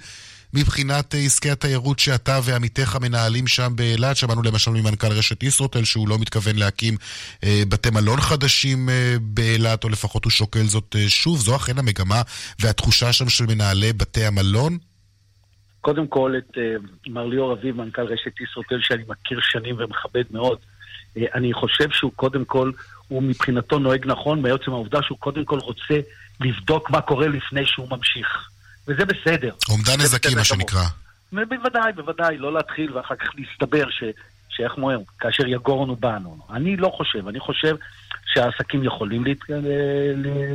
[0.54, 4.18] מבחינת אה, עסקי התיירות שאתה ועמיתיך מנהלים שם באילת?
[4.18, 6.98] שמענו למשל ממנכ"ל רשת ישרוטל שהוא לא מתכוון להקים
[7.44, 11.38] אה, בתי מלון חדשים אה, באילת, או לפחות הוא שוקל זאת שוב.
[11.38, 12.22] זו אכן המגמה
[12.60, 14.78] והתחושה שם של מנהלי בתי המלון?
[15.82, 16.58] קודם כל את
[17.08, 20.58] מר ליאור אביב, מנכ"ל רשת ישרוטל, שאני מכיר שנים ומכבד מאוד.
[21.18, 22.72] אני חושב שהוא קודם כל,
[23.08, 26.00] הוא מבחינתו נוהג נכון, בעצם העובדה שהוא קודם כל רוצה
[26.40, 28.50] לבדוק מה קורה לפני שהוא ממשיך.
[28.89, 29.54] וזה בסדר.
[29.69, 30.84] אומדן נזקים, מה שנקרא.
[31.32, 34.04] בוודאי, בוודאי, לא להתחיל ואחר כך להסתבר ש...
[34.49, 36.38] שאיך אומרים, כאשר יגורנו בנו.
[36.49, 37.75] אני לא חושב, אני חושב
[38.25, 39.38] שהעסקים יכולים להת...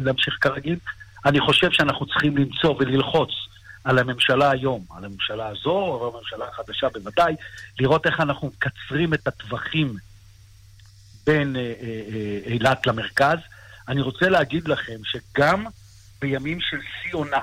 [0.03, 0.79] להמשיך כרגיל.
[1.27, 3.31] אני חושב שאנחנו צריכים למצוא וללחוץ
[3.85, 7.35] על הממשלה היום, על הממשלה הזו, או הממשלה החדשה בוודאי,
[7.81, 9.94] לראות איך אנחנו מקצרים את הטווחים
[11.27, 11.57] בין
[12.47, 13.38] אילת אה, אה, אה, למרכז.
[13.88, 15.64] אני רוצה להגיד לכם שגם
[16.20, 17.40] בימים של שיא עונה,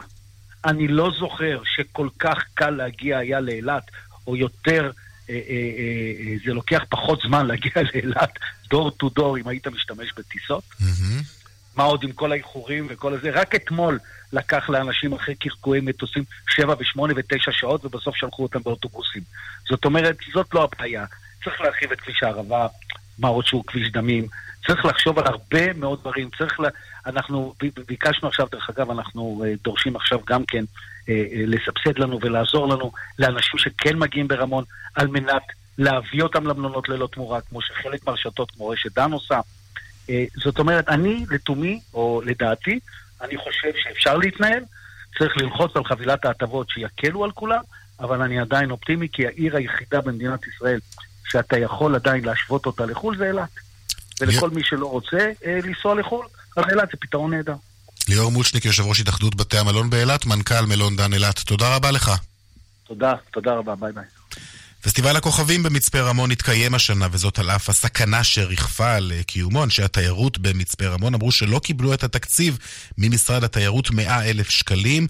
[0.65, 3.83] אני לא זוכר שכל כך קל להגיע היה לאילת,
[4.27, 4.91] או יותר,
[5.29, 10.13] אה, אה, אה, זה לוקח פחות זמן להגיע לאילת, דור טו דור, אם היית משתמש
[10.17, 10.63] בטיסות.
[10.63, 11.41] Mm-hmm.
[11.75, 13.29] מה עוד עם כל האיחורים וכל הזה?
[13.31, 13.99] רק אתמול
[14.33, 19.21] לקח לאנשים אחרי קרקועי מטוסים שבע ושמונה ותשע שעות, ובסוף שלחו אותם באוטובוסים.
[19.69, 21.05] זאת אומרת, זאת לא הבעיה.
[21.43, 22.67] צריך להרחיב את כביש הערבה,
[23.19, 24.27] מה עוד שהוא כביש דמים.
[24.67, 26.29] צריך לחשוב על הרבה מאוד דברים.
[26.37, 26.69] צריך לה...
[27.05, 27.53] אנחנו
[27.87, 30.63] ביקשנו עכשיו, דרך אגב, אנחנו אה, דורשים עכשיו גם כן
[31.09, 34.63] אה, אה, לסבסד לנו ולעזור לנו לאנשים שכן מגיעים ברמון,
[34.95, 35.43] על מנת
[35.77, 39.39] להביא אותם למלונות ללא תמורה, כמו שחלק מהרשתות, כמו רשת דן עושה.
[40.35, 42.79] זאת אומרת, אני לתומי, או לדעתי,
[43.21, 44.63] אני חושב שאפשר להתנהל,
[45.17, 47.61] צריך ללחוץ על חבילת ההטבות שיקלו על כולם,
[47.99, 50.79] אבל אני עדיין אופטימי, כי העיר היחידה במדינת ישראל
[51.31, 53.49] שאתה יכול עדיין להשוות אותה לחו"ל זה אילת.
[54.21, 56.25] ולכל מי שלא רוצה לנסוע לחו"ל,
[56.57, 57.55] אז אילת זה פתרון נהדר.
[58.09, 61.39] ליאור מוצ'ניק, יושב ראש התאחדות בתי המלון באילת, מנכ"ל מלון דן אילת.
[61.39, 62.11] תודה רבה לך.
[62.87, 64.03] תודה, תודה רבה, ביי ביי.
[64.81, 69.63] פסטיבל הכוכבים במצפה רמון התקיים השנה, וזאת על אף הסכנה שריחפה על קיומו.
[69.63, 72.57] אנשי התיירות במצפה רמון אמרו שלא קיבלו את התקציב
[72.97, 75.07] ממשרד התיירות 100 אלף שקלים.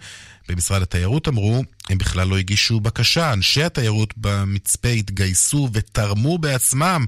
[0.52, 3.34] במשרד התיירות אמרו, הם בכלל לא הגישו בקשה.
[3.34, 7.06] אנשי התיירות במצפה התגייסו ותרמו בעצמם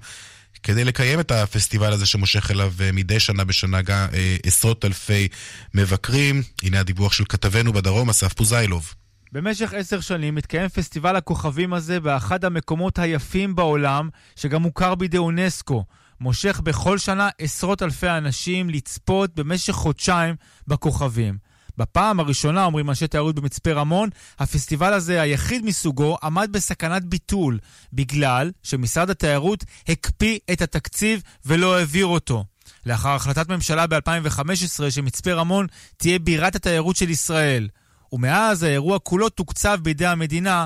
[0.64, 5.28] כדי לקיים את הפסטיבל הזה שמושך אליו אה, מדי שנה בשנה גם אה, עשרות אלפי
[5.74, 6.42] מבקרים.
[6.64, 8.94] הנה הדיווח של כתבנו בדרום, אסף פוזיילוב.
[9.32, 15.86] במשך עשר שנים מתקיים פסטיבל הכוכבים הזה באחד המקומות היפים בעולם, שגם מוכר בידי אונסקו.
[16.20, 20.36] מושך בכל שנה עשרות אלפי אנשים לצפות במשך חודשיים
[20.68, 21.53] בכוכבים.
[21.78, 24.10] בפעם הראשונה, אומרים אנשי תיירות במצפה רמון,
[24.40, 27.60] הפסטיבל הזה, היחיד מסוגו, עמד בסכנת ביטול,
[27.94, 32.46] בגלל שמשרד התיירות הקפיא את התקציב ולא העביר אותו.
[32.86, 37.70] לאחר החלטת ממשלה ב-2015 שמצפה רמון תהיה בירת התיירות של ישראל.
[38.12, 40.66] ומאז האירוע כולו תוקצב בידי המדינה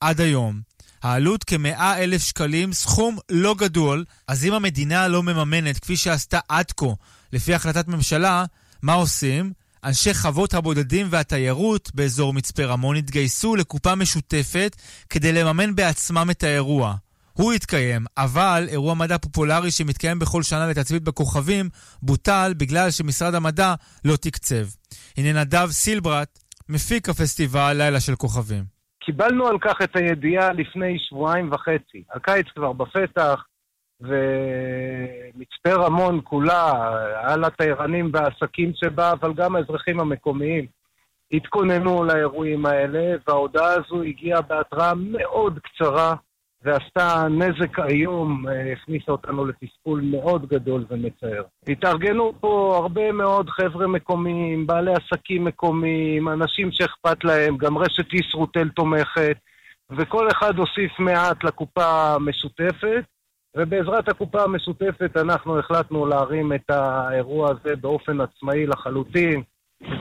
[0.00, 0.60] עד היום.
[1.02, 6.72] העלות כ-100 אלף שקלים, סכום לא גדול, אז אם המדינה לא מממנת כפי שעשתה עד
[6.76, 6.86] כה
[7.32, 8.44] לפי החלטת ממשלה,
[8.82, 9.52] מה עושים?
[9.86, 14.76] אנשי חוות הבודדים והתיירות באזור מצפה רמון התגייסו לקופה משותפת
[15.10, 16.94] כדי לממן בעצמם את האירוע.
[17.32, 21.68] הוא התקיים, אבל אירוע מדע פופולרי שמתקיים בכל שנה לתצפית בכוכבים
[22.02, 24.64] בוטל בגלל שמשרד המדע לא תקצב.
[25.16, 28.64] הנה נדב סילברט, מפיק הפסטיבל לילה של כוכבים.
[29.04, 32.04] קיבלנו על כך את הידיעה לפני שבועיים וחצי.
[32.14, 33.42] הקיץ כבר בפתח,
[34.00, 36.72] ומצפה רמון כולה,
[37.22, 40.66] על התיירנים והעסקים שבה, אבל גם האזרחים המקומיים,
[41.32, 46.14] התכוננו לאירועים האלה, וההודעה הזו הגיעה בהתראה מאוד קצרה,
[46.62, 51.42] ועשתה נזק איום, הכניסה אותנו לתסכול מאוד גדול ומצער.
[51.68, 58.68] התארגנו פה הרבה מאוד חבר'ה מקומיים, בעלי עסקים מקומיים, אנשים שאכפת להם, גם רשת ישרוטל
[58.68, 59.36] תומכת,
[59.90, 63.04] וכל אחד הוסיף מעט לקופה המשותפת.
[63.56, 69.42] ובעזרת הקופה המשותפת אנחנו החלטנו להרים את האירוע הזה באופן עצמאי לחלוטין.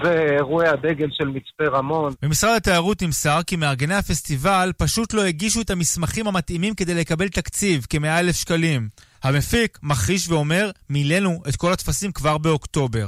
[0.03, 2.13] זה אירועי הדגל של מצפה רמון.
[2.21, 7.85] במשרד התיירות נמסר כי מארגני הפסטיבל פשוט לא הגישו את המסמכים המתאימים כדי לקבל תקציב,
[7.89, 8.89] כמאה אלף שקלים.
[9.23, 13.07] המפיק מחריש ואומר, מילאנו את כל הטפסים כבר באוקטובר.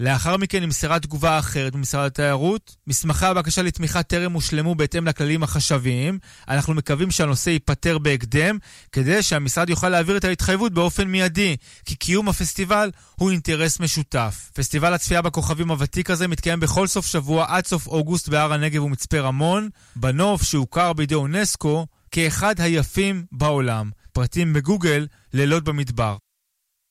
[0.00, 2.76] לאחר מכן נמסרה תגובה אחרת במשרד התיירות.
[2.86, 6.18] מסמכי הבקשה לתמיכה טרם הושלמו בהתאם לכללים החשביים.
[6.48, 8.58] אנחנו מקווים שהנושא ייפתר בהקדם,
[8.92, 14.50] כדי שהמשרד יוכל להעביר את ההתחייבות באופן מיידי, כי קיום הפסטיבל הוא אינטרס משותף.
[14.54, 19.18] פסטיבל הצפייה בכוכבים הוותיק הזה מתקיים בכל סוף שבוע עד סוף אוגוסט בהר הנגב ומצפה
[19.18, 23.90] רמון, בנוף שהוכר בידי אונסקו כאחד היפים בעולם.
[24.12, 26.16] פרטים בגוגל, לילות במדבר.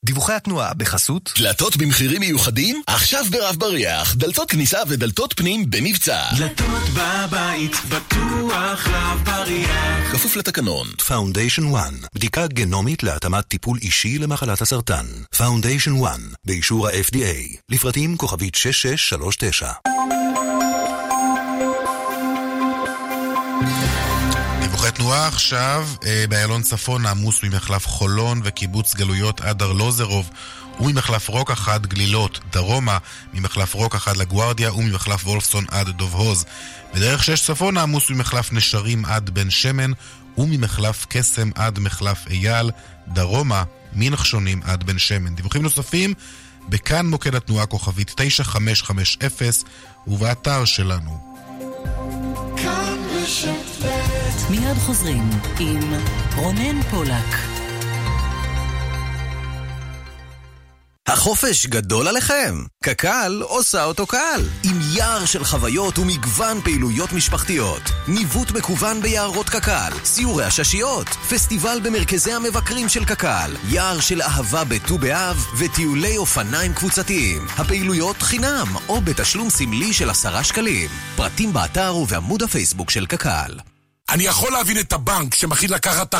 [0.03, 2.81] דיווחי התנועה בחסות דלתות במחירים מיוחדים?
[2.87, 4.15] עכשיו ברב בריח.
[4.15, 6.21] דלתות כניסה ודלתות פנים במבצע.
[6.37, 10.11] דלתות בבית בטוח רב בריח.
[10.11, 10.87] כפוף לתקנון.
[11.07, 15.05] FoundationOne בדיקה גנומית להתאמת טיפול אישי למחלת הסרטן.
[15.37, 19.71] Foundation 1 באישור ה-FDA לפרטים כוכבית 6639
[25.03, 30.29] דיווחי תנועה עכשיו, אה, באיילון צפון עמוס ממחלף חולון וקיבוץ גלויות עד ארלוזרוב
[30.79, 32.97] וממחלף רוקח עד גלילות דרומה,
[33.33, 36.45] ממחלף רוקח עד לגוארדיה וממחלף וולפסון עד דוב הוז.
[36.93, 39.91] בדרך שש צפון עמוס ממחלף נשרים עד בן שמן
[40.37, 42.71] וממחלף קסם עד מחלף אייל,
[43.07, 43.63] דרומה
[43.93, 45.35] מנחשונים עד בן שמן.
[45.35, 46.13] דיווחים נוספים
[46.69, 49.51] בכאן מוקד התנועה כוכבית 9550
[50.07, 51.33] ובאתר שלנו.
[54.49, 55.93] מיד חוזרים עם
[56.35, 57.52] רונן פולק.
[61.07, 62.63] החופש גדול עליכם?
[62.83, 64.41] קק"ל עושה אותו קל.
[64.63, 67.81] עם יער של חוויות ומגוון פעילויות משפחתיות.
[68.07, 74.97] ניווט מקוון ביערות קק"ל, סיורי הששיות, פסטיבל במרכזי המבקרים של קק"ל, יער של אהבה בט"ו
[74.97, 77.45] באב וטיולי אופניים קבוצתיים.
[77.57, 80.89] הפעילויות חינם או בתשלום סמלי של עשרה שקלים.
[81.15, 83.72] פרטים באתר ובעמוד הפייסבוק של קק"ל.
[84.09, 86.17] אני יכול להבין את הבנק שמחליט לקחת 40%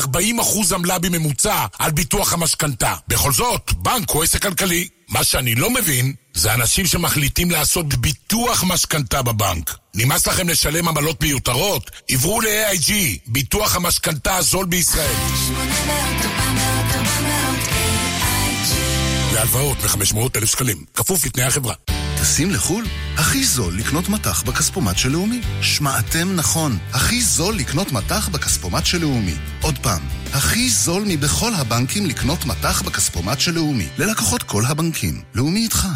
[0.73, 2.95] עמלה בממוצע על ביטוח המשכנתה.
[3.07, 4.87] בכל זאת, בנק הוא עסק כלכלי.
[5.09, 9.75] מה שאני לא מבין, זה אנשים שמחליטים לעשות ביטוח משכנתה בבנק.
[9.93, 11.91] נמאס לכם לשלם עמלות מיותרות?
[12.09, 12.91] עברו ל-AIG,
[13.27, 15.15] ביטוח המשכנתה הזול בישראל.
[15.47, 17.59] 800, 400, 400,
[19.33, 21.73] להלוואות מ-500 אלף שקלים, כפוף לתנאי החברה.
[22.23, 22.85] טסים לחו"ל?
[23.17, 25.41] הכי זול לקנות מטח בכספומט של לאומי.
[25.61, 29.35] שמעתם נכון, הכי זול לקנות מטח בכספומט של לאומי.
[29.61, 30.01] עוד פעם,
[30.33, 33.87] הכי זול מבכל הבנקים לקנות מטח בכספומט של לאומי.
[33.97, 35.21] ללקוחות כל הבנקים.
[35.35, 35.87] לאומי איתך.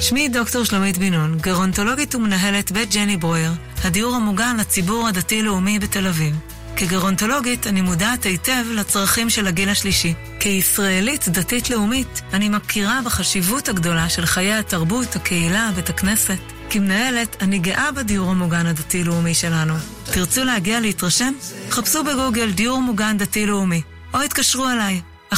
[0.00, 3.52] שמי דוקטור שלומית בן נון, גרונטולוגית ומנהלת בית ג'ני ברויר,
[3.84, 6.36] הדיור המוגן לציבור הדתי-לאומי בתל אביב.
[6.76, 10.14] כגרונטולוגית אני מודעת היטב לצרכים של הגיל השלישי.
[10.40, 16.38] כישראלית דתית-לאומית אני מכירה בחשיבות הגדולה של חיי התרבות, הקהילה, בית הכנסת.
[16.70, 19.74] כמנהלת, אני גאה בדיור המוגן הדתי-לאומי שלנו.
[20.04, 21.32] תרצו להגיע להתרשם?
[21.70, 23.82] חפשו בגוגל דיור מוגן דתי-לאומי,
[24.14, 25.00] או התקשרו אליי,
[25.34, 25.36] 1-800-560-560.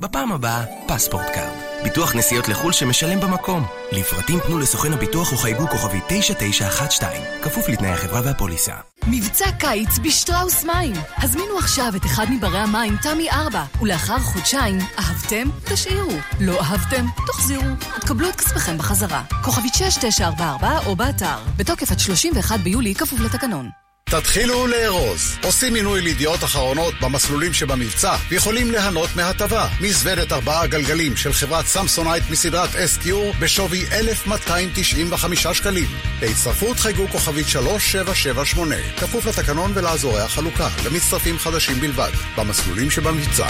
[0.00, 1.59] בפעם הבאה, PassportCard.
[1.82, 3.66] ביטוח נסיעות לחו"ל שמשלם במקום.
[3.92, 7.10] לפרטים פנו לסוכן הביטוח או חייגו כוכבית 9912,
[7.42, 8.74] כפוף לתנאי החברה והפוליסה.
[9.06, 10.92] מבצע קיץ בשטראוס מים.
[11.16, 15.48] הזמינו עכשיו את אחד מברי המים תמי 4, ולאחר חודשיים, אהבתם?
[15.64, 16.12] תשאירו.
[16.40, 17.06] לא אהבתם?
[17.26, 17.74] תחזירו.
[18.00, 19.22] תקבלו את כספכם בחזרה.
[19.44, 21.38] כוכבית 6944 או באתר.
[21.56, 23.79] בתוקף עד 31 ביולי, כפוף לתקנון.
[24.10, 25.36] תתחילו לארוז.
[25.42, 29.68] עושים מינוי לידיעות אחרונות במסלולים שבמבצע ויכולים ליהנות מהטבה.
[29.80, 33.08] מזוודת ארבעה גלגלים של חברת סמסונייט מסדרת SQ
[33.40, 35.88] בשווי 1,295 שקלים.
[36.22, 43.48] להצטרפות חייגו כוכבית 3778, כפוף לתקנון ולאזורי החלוקה, למצטרפים חדשים בלבד, במסלולים שבמבצע.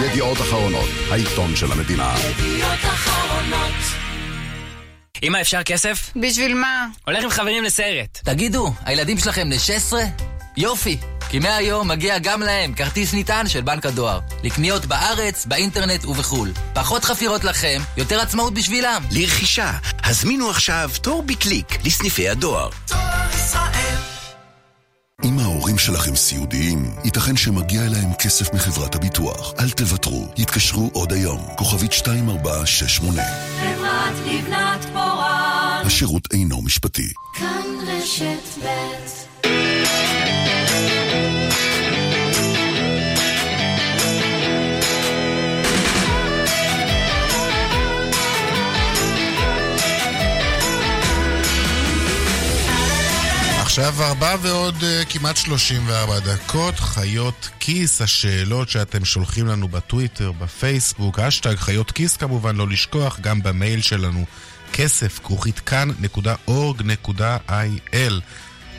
[0.00, 2.14] ידיעות אחרונות, העיתון של המדינה.
[2.18, 4.05] ידיעות אחרונות
[5.22, 6.10] אמא, אפשר כסף?
[6.16, 6.86] בשביל מה?
[7.06, 8.18] הולך עם חברים לסרט.
[8.24, 10.02] תגידו, הילדים שלכם בני 16?
[10.56, 10.98] יופי!
[11.28, 14.20] כי מהיום מגיע גם להם כרטיס נטען של בנק הדואר.
[14.44, 16.52] לקניות בארץ, באינטרנט ובחו"ל.
[16.74, 19.02] פחות חפירות לכם, יותר עצמאות בשבילם.
[19.10, 19.72] לרכישה,
[20.04, 22.70] הזמינו עכשיו תור בקליק לסניפי הדואר.
[25.24, 29.54] אם ההורים שלכם סיעודיים, ייתכן שמגיע אליהם כסף מחברת הביטוח.
[29.60, 31.40] אל תוותרו, יתקשרו עוד היום.
[31.56, 33.22] כוכבית 2468.
[33.60, 35.82] חברת לבנת פורן.
[35.86, 37.12] השירות אינו משפטי.
[37.34, 40.15] כאן רשת ב'
[53.78, 61.18] עכשיו ארבע ועוד uh, כמעט 34 דקות, חיות כיס, השאלות שאתם שולחים לנו בטוויטר, בפייסבוק,
[61.18, 64.24] אשטג חיות כיס כמובן, לא לשכוח, גם במייל שלנו,
[64.72, 66.92] כסף, כרוכית כאן.org.il.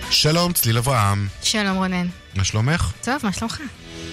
[0.09, 1.27] שלום, צליל אברהם.
[1.41, 2.07] שלום רונן.
[2.35, 2.91] מה שלומך?
[3.01, 3.61] טוב, מה שלומך?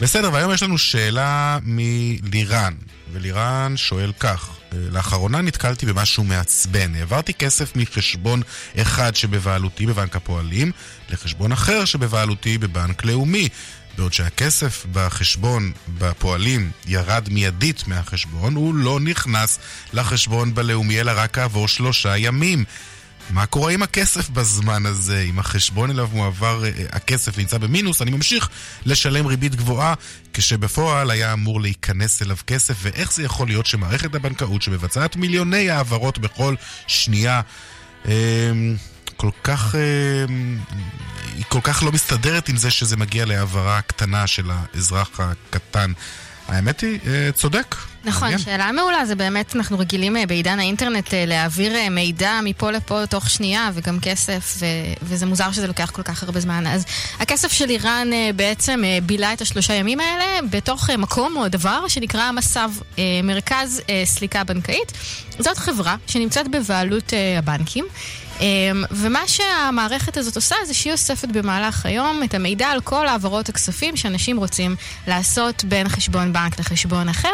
[0.01, 2.75] בסדר, והיום יש לנו שאלה מלירן,
[3.13, 4.51] ולירן שואל כך:
[4.91, 6.95] לאחרונה נתקלתי במשהו מעצבן.
[6.95, 8.43] העברתי כסף מחשבון
[8.77, 10.73] אחד שבבעלותי בבנק הפועלים
[11.09, 13.49] לחשבון אחר שבבעלותי בבנק לאומי.
[13.97, 19.59] בעוד שהכסף בחשבון בפועלים ירד מיידית מהחשבון, הוא לא נכנס
[19.93, 22.65] לחשבון בלאומי אלא רק כעבור שלושה ימים.
[23.31, 25.21] מה קורה עם הכסף בזמן הזה?
[25.21, 28.49] אם החשבון אליו מועבר, הכסף נמצא במינוס, אני ממשיך
[28.87, 29.95] לשלם ריבית גבוהה,
[30.33, 36.19] כשבפועל היה אמור להיכנס אליו כסף, ואיך זה יכול להיות שמערכת הבנקאות שמבצעת מיליוני העברות
[36.19, 36.55] בכל
[36.87, 37.41] שנייה,
[39.17, 39.75] כל כך,
[41.35, 45.93] היא כל כך לא מסתדרת עם זה שזה מגיע להעברה קטנה של האזרח הקטן.
[46.49, 46.99] האמת היא,
[47.35, 47.75] צודק.
[48.05, 48.39] נכון, מעניין.
[48.39, 53.99] שאלה מעולה, זה באמת, אנחנו רגילים בעידן האינטרנט להעביר מידע מפה לפה תוך שנייה, וגם
[54.03, 54.65] כסף, ו-
[55.03, 56.67] וזה מוזר שזה לוקח כל כך הרבה זמן.
[56.67, 56.85] אז
[57.21, 62.71] הכסף של איראן בעצם בילה את השלושה ימים האלה בתוך מקום או דבר שנקרא מס"ב,
[63.25, 64.93] מרכז סליקה בנקאית.
[65.39, 67.85] זאת חברה שנמצאת בבעלות הבנקים.
[68.91, 73.97] ומה שהמערכת הזאת עושה זה שהיא אוספת במהלך היום את המידע על כל העברות הכספים
[73.97, 77.33] שאנשים רוצים לעשות בין חשבון בנק לחשבון אחר.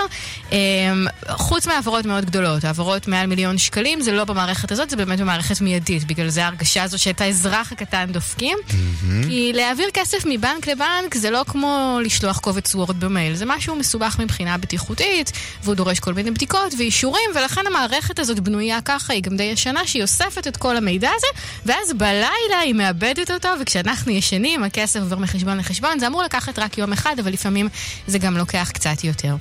[1.31, 5.61] חוץ מהעברות מאוד גדולות, העברות מעל מיליון שקלים זה לא במערכת הזאת, זה באמת במערכת
[5.61, 6.05] מיידית.
[6.05, 8.59] בגלל זה ההרגשה הזו שאת האזרח הקטן דופקים.
[9.29, 14.17] כי להעביר כסף מבנק לבנק זה לא כמו לשלוח קובץ וורד במייל, זה משהו מסובך
[14.19, 15.33] מבחינה בטיחותית,
[15.65, 19.87] והוא דורש כל מיני בדיקות ואישורים, ולכן המערכת הזאת בנויה ככה, היא גם די ישנה,
[19.87, 20.90] שהיא אוספת את כל המידע.
[20.91, 21.27] המידע הזה,
[21.67, 25.99] ואז בלילה היא מאבדת אותו, וכשאנחנו ישנים, הכסף עובר מחשבון לחשבון.
[25.99, 27.69] זה אמור לקחת רק יום אחד, אבל לפעמים
[28.07, 29.37] זה גם לוקח קצת יותר.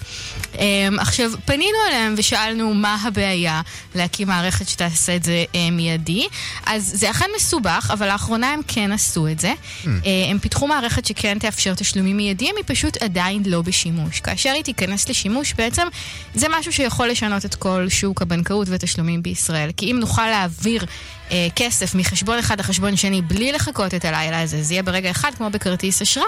[0.53, 0.57] Um,
[0.97, 3.61] עכשיו, פנינו אליהם ושאלנו מה הבעיה
[3.95, 6.27] להקים מערכת שתעשה את זה uh, מיידי.
[6.65, 9.53] אז זה אכן מסובך, אבל לאחרונה הם כן עשו את זה.
[9.83, 9.87] Mm.
[10.29, 14.19] הם פיתחו מערכת שכן תאפשר תשלומים מיידיים, היא פשוט עדיין לא בשימוש.
[14.19, 15.87] כאשר היא תיכנס לשימוש, בעצם
[16.35, 19.69] זה משהו שיכול לשנות את כל שוק הבנקאות ותשלומים בישראל.
[19.77, 20.85] כי אם נוכל להעביר
[21.31, 25.31] אה, כסף מחשבון אחד לחשבון שני בלי לחכות את הלילה הזה, זה יהיה ברגע אחד
[25.37, 26.25] כמו בכרטיס אשראי,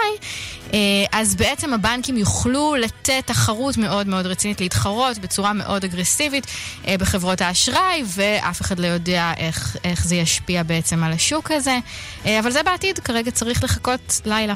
[0.73, 0.79] אה,
[1.11, 6.47] אז בעצם הבנקים יוכלו לתת תחרות מאוד מאוד רצינית, להתחרות בצורה מאוד אגרסיבית
[6.87, 11.77] אה, בחברות האשראי, ואף אחד לא יודע איך, איך זה ישפיע בעצם על השוק הזה.
[12.25, 14.53] אה, אבל זה בעתיד, כרגע צריך לחכות לילה.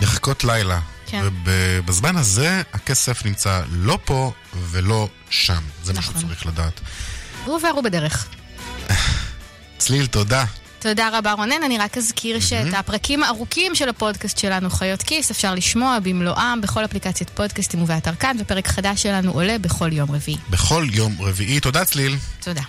[0.00, 0.80] לחכות לילה.
[1.06, 1.22] כן.
[1.44, 4.32] ובזמן הזה הכסף נמצא לא פה
[4.70, 5.62] ולא שם.
[5.82, 6.14] זה נכון.
[6.14, 6.80] מה שצריך לדעת.
[7.44, 8.26] הוא עובר הוא בדרך.
[9.82, 10.44] צליל, תודה.
[10.78, 12.40] תודה רבה רונן, אני רק אזכיר mm-hmm.
[12.40, 18.14] שאת הפרקים הארוכים של הפודקאסט שלנו, חיות כיס, אפשר לשמוע במלואם בכל אפליקציית פודקאסטים ובאתר
[18.14, 20.38] כאן, ופרק חדש שלנו עולה בכל יום רביעי.
[20.50, 21.60] בכל יום רביעי.
[21.60, 22.16] תודה צליל.
[22.40, 22.62] תודה.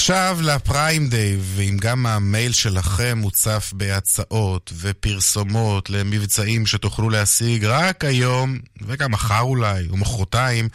[0.00, 8.58] עכשיו לפריים דיי, ואם גם המייל שלכם מוצף בהצעות ופרסומות למבצעים שתוכלו להשיג רק היום,
[8.82, 10.68] וגם מחר אולי, ומחרתיים,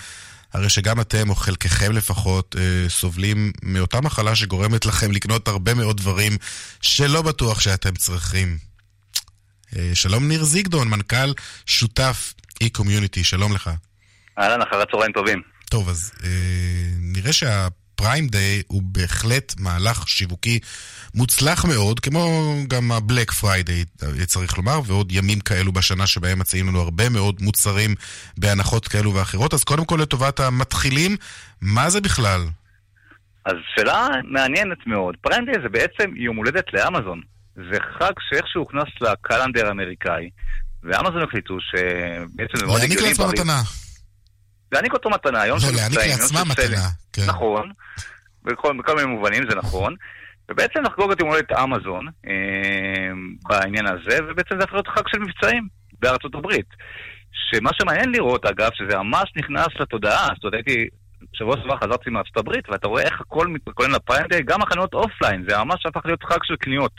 [0.53, 5.97] הרי שגם אתם, או חלקכם לפחות, אה, סובלים מאותה מחלה שגורמת לכם לקנות הרבה מאוד
[5.97, 6.37] דברים
[6.81, 8.57] שלא בטוח שאתם צריכים.
[9.75, 11.33] אה, שלום ניר זיגדון, מנכ"ל
[11.65, 12.33] שותף
[12.63, 13.69] e-community, שלום לך.
[14.39, 15.41] אהלן, אחר הצהריים טובים.
[15.69, 16.29] טוב, אז אה,
[16.99, 17.67] נראה שה...
[17.95, 20.59] Prime Day הוא בהחלט מהלך שיווקי
[21.15, 23.85] מוצלח מאוד, כמו גם ה Black Friday,
[24.25, 27.95] צריך לומר, ועוד ימים כאלו בשנה שבהם מציעים לנו הרבה מאוד מוצרים
[28.37, 29.53] בהנחות כאלו ואחרות.
[29.53, 31.17] אז קודם כל לטובת המתחילים,
[31.61, 32.41] מה זה בכלל?
[33.45, 35.15] אז שאלה מעניינת מאוד.
[35.21, 37.21] Prime Day זה בעצם יום הולדת לאמזון.
[37.55, 40.29] זה חג שאיכשהו הוכנס ל calendar האמריקאי,
[40.83, 43.01] ואמזון החליטו שבעצם זה מאוד הגיוני.
[43.01, 43.61] להעניק לעצמם מתנה.
[44.71, 45.91] להעניק אותו מתנה, יום של מבצעים.
[45.91, 46.89] לא, להעניק לעצמם מתנה.
[47.15, 47.21] כן.
[47.27, 47.71] נכון,
[48.43, 49.95] בכל, בכל מיני מובנים זה נכון.
[50.51, 53.11] ובעצם לחגוג את יום הולדת אמזון אה,
[53.49, 55.67] בעניין הזה, ובעצם זה יכול להיות חג של מבצעים
[55.99, 56.65] בארצות הברית.
[57.31, 60.27] שמה שמעניין לראות, אגב, שזה ממש נכנס לתודעה.
[60.35, 60.87] זאת אומרת, הייתי,
[61.33, 64.93] שבוע שעבר חזרתי מארצות הברית, ואתה רואה איך הכל מתכונן ל Prime Day, גם החנויות
[64.93, 66.91] offline, זה ממש הפך להיות חג של קניות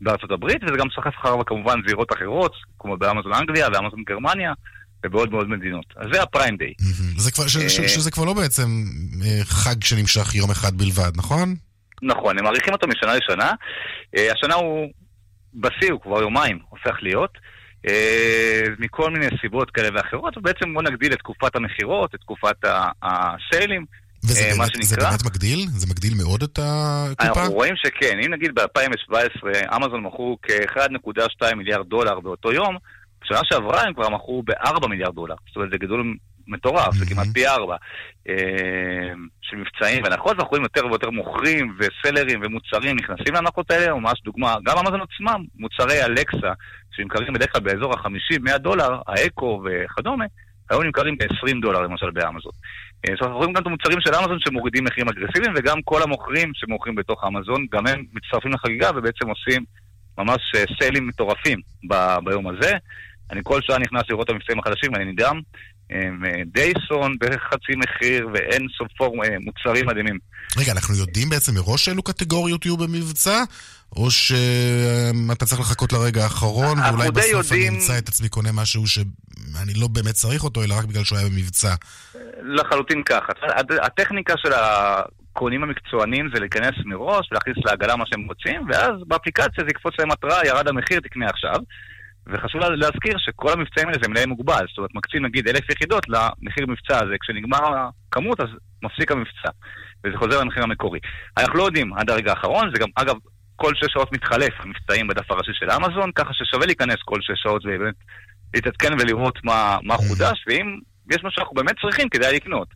[0.00, 4.52] בארצות הברית, וזה גם סחף אחריו כמובן זירות אחרות, כמו באמזון אנגליה ואמזון גרמניה.
[5.04, 5.84] ובעוד מאוד מדינות.
[5.96, 6.74] אז זה הפריים דיי.
[7.48, 8.84] ש, שזה כבר לא בעצם
[9.24, 11.54] אה, חג שנמשך יום אחד בלבד, נכון?
[12.02, 13.52] נכון, הם מעריכים אותו משנה לשנה.
[14.16, 14.88] אה, השנה הוא
[15.54, 17.38] בשיא, הוא כבר יומיים הופך להיות.
[17.88, 22.56] אה, מכל מיני סיבות כאלה ואחרות, ובעצם בוא נגדיל את תקופת המכירות, את תקופת
[23.02, 23.84] הסיילים.
[24.24, 25.10] וזה אה, מה באמת, זה שנקרא.
[25.10, 25.66] באמת מגדיל?
[25.68, 27.40] זה מגדיל מאוד את הקופה?
[27.40, 32.76] אנחנו רואים שכן, אם נגיד ב-2017 אמזון מכרו כ-1.2 מיליארד דולר באותו יום,
[33.24, 35.34] בשנה שעברה הם כבר מכרו ב-4 מיליארד דולר.
[35.46, 36.14] זאת אומרת, זה גידול
[36.48, 37.76] מטורף, זה כמעט פי 4
[39.42, 44.56] של מבצעים והנחות, אנחנו רואים יותר ויותר מוכרים וסלרים ומוצרים נכנסים להנחות האלה, ממש דוגמה,
[44.64, 46.52] גם אמזון עצמם, מוצרי אלקסה,
[46.92, 50.24] שנמכרים בדרך כלל באזור ה-50-100 דולר, האקו וכדומה,
[50.70, 52.52] היום נמכרים ב-20 דולר למשל באמזון.
[53.08, 56.52] אה, עכשיו אנחנו רואים גם את המוצרים של אמזון שמורידים מחירים אגרסיביים, וגם כל המוכרים
[56.54, 59.64] שמוכרים בתוך אמזון, גם הם מצטרפים לחגיגה ובעצם עושים
[60.18, 62.72] ממש אה, סיילים מטורפים ב- ביום הזה.
[63.30, 65.40] אני כל שעה נכנס לראות את המבצעים החדשים ואני נדהם.
[65.90, 70.18] הם, אה, דייסון בערך חצי מחיר ואין סוף פור אה, מוצרים מדהימים.
[70.56, 73.42] רגע, אנחנו יודעים בעצם מראש אילו קטגוריות יהיו במבצע?
[73.96, 78.86] או שאתה צריך לחכות לרגע האחרון, ואולי בסוף יודעים- אני אמצא את עצמי קונה משהו
[78.86, 81.74] שאני לא באמת צריך אותו, אלא רק בגלל שהוא היה במבצע.
[82.42, 83.32] לחלוטין ככה.
[83.56, 89.64] הט- הטכניקה של הקונים המקצוענים זה להיכנס מראש ולהכניס לעגלה מה שהם רוצים, ואז באפליקציה
[89.64, 91.54] זה יקפוץ להם התראה, ירד המחיר, תקנה עכשיו.
[92.26, 96.04] וחשוב לה- להזכיר שכל המבצעים האלה זה מלאי מוגבל, זאת אומרת מקצים נגיד אלף יחידות
[96.08, 97.58] למחיר מבצע הזה, כשנגמר
[98.08, 98.48] הכמות אז
[98.82, 99.50] מפסיק המבצע,
[100.04, 100.98] וזה חוזר למחיר המקורי.
[101.38, 103.14] אנחנו לא יודעים עד הרגע האחרון, זה גם אגב
[103.56, 107.62] כל שש שעות מתחלף המבצעים בדף הראשי של אמזון, ככה ששווה להיכנס כל שש שעות
[107.64, 107.94] ובאמת
[108.54, 110.78] להתעדכן ולראות מה, מה חודש, ואם
[111.10, 112.68] יש משהו שאנחנו באמת צריכים כדאי לקנות.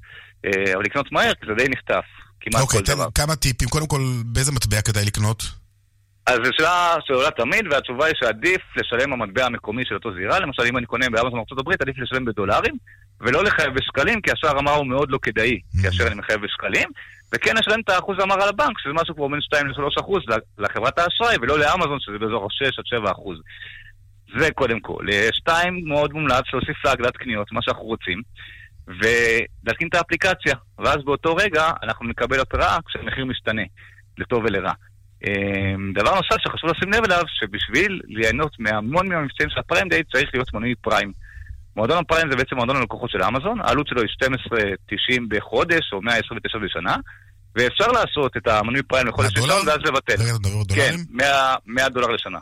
[0.44, 2.05] אה, אבל לקנות מהר, כי זה די נחטף,
[2.40, 3.09] כמעט אוקיי, כל תן דבר.
[3.14, 3.68] כמה טיפים.
[3.68, 5.42] קודם כל, באיזה מטבע כדאי לקנות?
[6.27, 10.39] אז זו שאלה שעולה תמיד, והתשובה היא שעדיף לשלם במטבע המקומי של אותו זירה.
[10.39, 12.74] למשל, אם אני קונה באמזון ארה"ב, עדיף לשלם בדולרים,
[13.20, 16.89] ולא לחייב בשקלים, כי השער המרה הוא מאוד לא כדאי, כאשר אני מחייב בשקלים,
[17.35, 20.22] וכן לשלם את האחוז המרה על הבנק, שזה משהו כמו בין 2 ל-3 אחוז
[20.59, 23.39] לחברת האשראי, ולא לאמזון, שזה באזור ה-6 עד 7 אחוז.
[24.39, 25.05] זה קודם כל.
[25.12, 28.22] אה, שתיים, מאוד מומלץ להוסיף להגדלת קניות, מה שאנחנו רוצים,
[28.87, 33.62] ולהתקין את האפליקציה, ואז באותו רגע אנחנו נקבל התראה כשהמחיר משתנה,
[34.18, 34.72] לטוב ולרע.
[35.25, 40.31] אמ, דבר נוסף שחשוב לשים לב אליו, שבשביל ליהנות מהמון מהמבצעים של הפריים דיי צריך
[40.35, 41.12] להיות מנוי פריים.
[41.77, 44.09] מועדון הפריים זה בעצם מועדון הלקוחות של אמזון, העלות שלו היא
[45.14, 46.97] 12.90 בחודש או 129 בשנה,
[47.55, 50.17] ואפשר לעשות את המנוי פריים לחודש ראשון ואז לבטל.
[50.17, 51.05] כן, בדולרים?
[51.11, 52.39] 100, 100 דולר לשנה.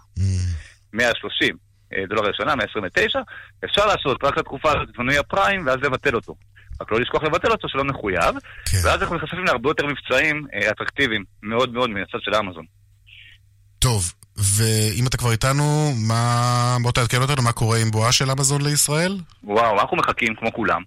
[0.93, 1.57] 130
[1.93, 3.21] אה, דולר לשנה, 129.
[3.65, 6.35] אפשר לעשות רק לתקופה הזאת את מנוי הפריים ואז לבטל אותו.
[6.81, 8.35] רק לא לשכוח לבטל אותו שלא מחויב,
[8.85, 12.65] ואז אנחנו נחשפים להרבה יותר מבצעים אה, אטרקטיביים מאוד מאוד מהצד של אמזון.
[13.79, 16.77] טוב, ואם אתה כבר איתנו, מה...
[16.83, 19.19] בוא תעדכן אותנו מה קורה עם בואה של אמזון לישראל?
[19.45, 20.83] וואו, אנחנו מחכים כמו כולם.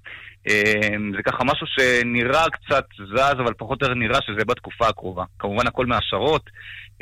[0.49, 2.85] אה, זה ככה משהו שנראה קצת
[3.15, 5.23] זז, אבל פחות או יותר נראה שזה בתקופה הקרובה.
[5.39, 6.49] כמובן הכל מהשערות,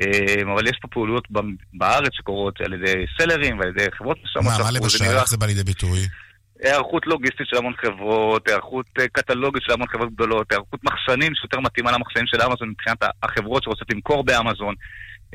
[0.01, 1.27] אה, אבל יש פה פעולות
[1.73, 4.53] בארץ שקורות על ידי סלרים ועל ידי חברות מסוימות.
[4.59, 5.03] מה, מה למשל?
[5.03, 5.99] איך זה בא לידי ביטוי?
[6.63, 11.59] היערכות לוגיסטית של המון חברות, היערכות אה, קטלוגית של המון חברות גדולות, היערכות מחסנים שיותר
[11.59, 14.75] מתאימה למחסנים של אמזון מבחינת החברות שרוצות למכור באמזון.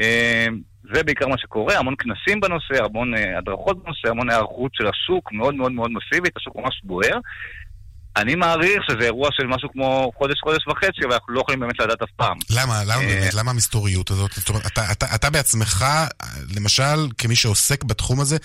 [0.00, 0.46] אה,
[0.94, 5.32] זה בעיקר מה שקורה, המון כנסים בנושא, המון אה, הדרכות בנושא, המון היערכות של השוק
[5.32, 7.18] מאוד מאוד מאוד מסיבית, השוק ממש בוער.
[8.16, 11.80] אני מעריך שזה אירוע של משהו כמו חודש, חודש וחצי, אבל אנחנו לא יכולים באמת
[11.80, 12.36] לדעת אף פעם.
[12.50, 12.82] למה?
[12.84, 13.34] למה באמת?
[13.34, 14.32] למה המסתוריות הזאת?
[14.32, 15.84] זאת אומרת, אתה, אתה, אתה בעצמך,
[16.56, 18.36] למשל, כמי שעוסק בתחום הזה,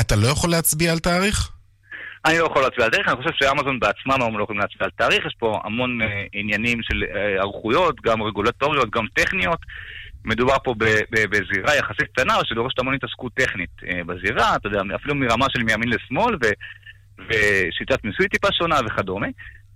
[0.00, 1.57] אתה לא יכול להצביע על תאריך?
[2.24, 4.90] אני לא יכול להצביע על תאריך, אני חושב שאמזון בעצמם היום לא יכולים להצביע על
[4.90, 9.58] תאריך, יש פה המון אה, עניינים של אה, היערכויות, גם רגולטוריות, גם טכניות.
[10.24, 10.74] מדובר פה
[11.10, 15.88] בזירה יחסית קטנה, שדורשת המון התעסקות טכנית אה, בזירה, אתה יודע, אפילו מרמה של מימין
[15.88, 16.52] לשמאל, ו-
[17.28, 19.26] ושיטת מיסוי טיפה שונה וכדומה.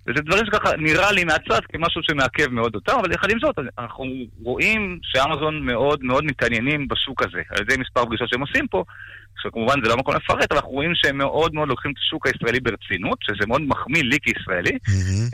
[0.07, 4.05] וזה דברים שככה נראה לי מהצד כמשהו שמעכב מאוד אותם, אבל יחד עם זאת, אנחנו
[4.42, 8.84] רואים שאמזון מאוד מאוד מתעניינים בשוק הזה, על ידי מספר פגישות שהם עושים פה,
[9.42, 12.61] שכמובן זה לא מקום לפרט, אבל אנחנו רואים שהם מאוד מאוד לוקחים את השוק הישראלי
[12.61, 14.78] ברצינות, שזה מאוד מחמיא לי כישראלי,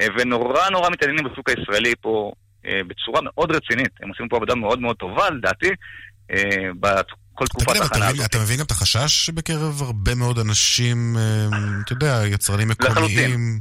[0.00, 2.32] אה, ונורא נורא מתעניינים בשוק הישראלי פה
[2.66, 3.90] אה, בצורה מאוד רצינית.
[4.02, 5.70] הם עושים פה עבודה מאוד מאוד טובה, לדעתי,
[6.30, 8.26] אה, בכל תקופת ההכנה הזאת.
[8.26, 11.16] אתה מבין גם את החשש בקרב הרבה מאוד אנשים,
[11.84, 13.58] אתה יודע, יצרנים מקומיים,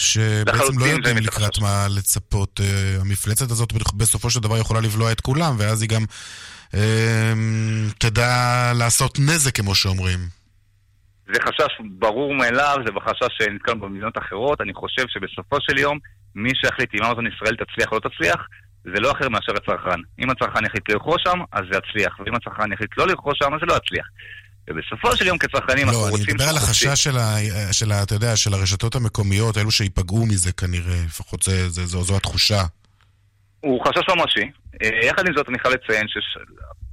[0.00, 2.60] שבעצם לא יודעים לקראת מה לצפות.
[2.60, 6.04] אה, המפלצת הזאת בסופו של דבר יכולה לבלוע את כולם, ואז היא גם
[6.74, 7.32] אה,
[7.98, 10.18] תדע לעשות נזק, כמו שאומרים.
[11.34, 14.60] זה חשש ברור מאליו, זה בחשש שנתקלנו במדינות אחרות.
[14.60, 15.98] אני חושב שבסופו של יום,
[16.34, 18.46] מי שיחליט אם אמזון ישראל תצליח או לא תצליח,
[18.84, 20.00] זה לא אחר מאשר הצרכן.
[20.18, 23.60] אם הצרכן יחליט לרכוש שם, אז זה יצליח, ואם הצרכן יחליט לא לרכוש שם, אז
[23.60, 24.06] זה לא יצליח.
[24.70, 26.34] ובסופו של יום כצרכנים אנחנו לא, אני רוצים...
[26.34, 26.56] מדבר על.
[26.56, 27.36] החשש של, ה,
[27.72, 32.02] של ה, אתה יודע, של הרשתות המקומיות, אלו שייפגעו מזה כנראה, לפחות זה, זה, זו,
[32.02, 32.62] זו התחושה.
[33.60, 34.50] הוא חשש ממשי.
[34.82, 36.06] אה, יחד עם זאת, אני חייב לציין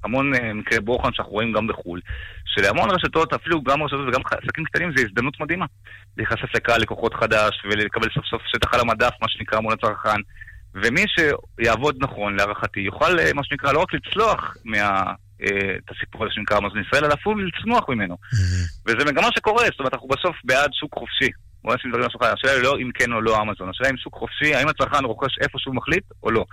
[0.03, 2.01] המון אה, מקרי בוחן שאנחנו רואים גם בחו"ל,
[2.45, 5.65] שלהמון רשתות, אפילו גם רשתות וגם עסקים קטנים, זה הזדמנות מדהימה.
[6.17, 10.21] להיחשף לקהל לקוחות חדש ולקבל סוף סוף שטח על המדף, מה שנקרא מול הצרכן.
[10.73, 15.03] ומי שיעבוד נכון, להערכתי, יוכל, אה, מה שנקרא, לא רק לצלוח מה...
[15.43, 18.17] אה, את הסיפור הזה שנקרא אמזון ישראל, אלא אפילו לצמוח ממנו.
[18.85, 21.29] וזה מגמה שקורה, זאת אומרת, אנחנו בסוף בעד שוק חופשי.
[21.63, 23.97] בוא נשים דברים על השולחן, השאלה היא לא אם כן או לא אמזון, השאלה אם
[23.97, 26.45] שוק חופשי, האם הצרכן רוכש איפה שהוא מחליט או לא.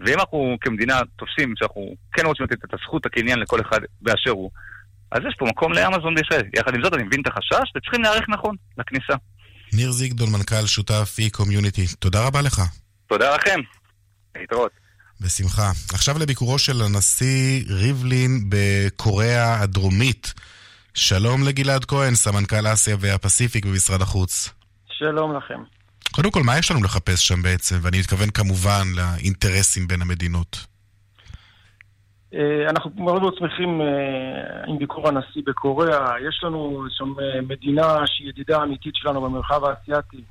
[0.00, 4.50] ואם אנחנו כמדינה תופסים שאנחנו כן רוצים לתת את הזכות הקניין לכל אחד באשר הוא,
[5.10, 6.46] אז יש פה מקום לאמזון בישראל.
[6.58, 9.14] יחד עם זאת, אני מבין את החשש, וצריכים להיערך נכון לכניסה.
[9.72, 12.60] ניר זיגדון, מנכ"ל שותף e-community, תודה רבה לך.
[13.06, 13.60] תודה לכם.
[14.36, 14.83] להתראות.
[15.20, 15.70] בשמחה.
[15.94, 20.34] עכשיו לביקורו של הנשיא ריבלין בקוריאה הדרומית.
[20.94, 24.50] שלום לגלעד כהן, סמנכ"ל אסיה והפסיפיק במשרד החוץ.
[24.86, 25.60] שלום לכם.
[26.12, 27.76] קודם כל, מה יש לנו לחפש שם בעצם?
[27.82, 30.66] ואני מתכוון כמובן לאינטרסים בין המדינות.
[32.34, 33.86] אה, אנחנו מאוד מאוד שמחים אה,
[34.66, 36.14] עם ביקור הנשיא בקוריאה.
[36.28, 40.22] יש לנו שם אה, מדינה שהיא ידידה אמיתית שלנו במרחב האסייתי.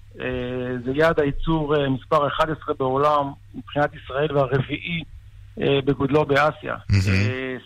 [0.85, 5.03] זה יעד הייצור מספר 11 בעולם מבחינת ישראל והרביעי
[5.57, 6.75] בגודלו באסיה.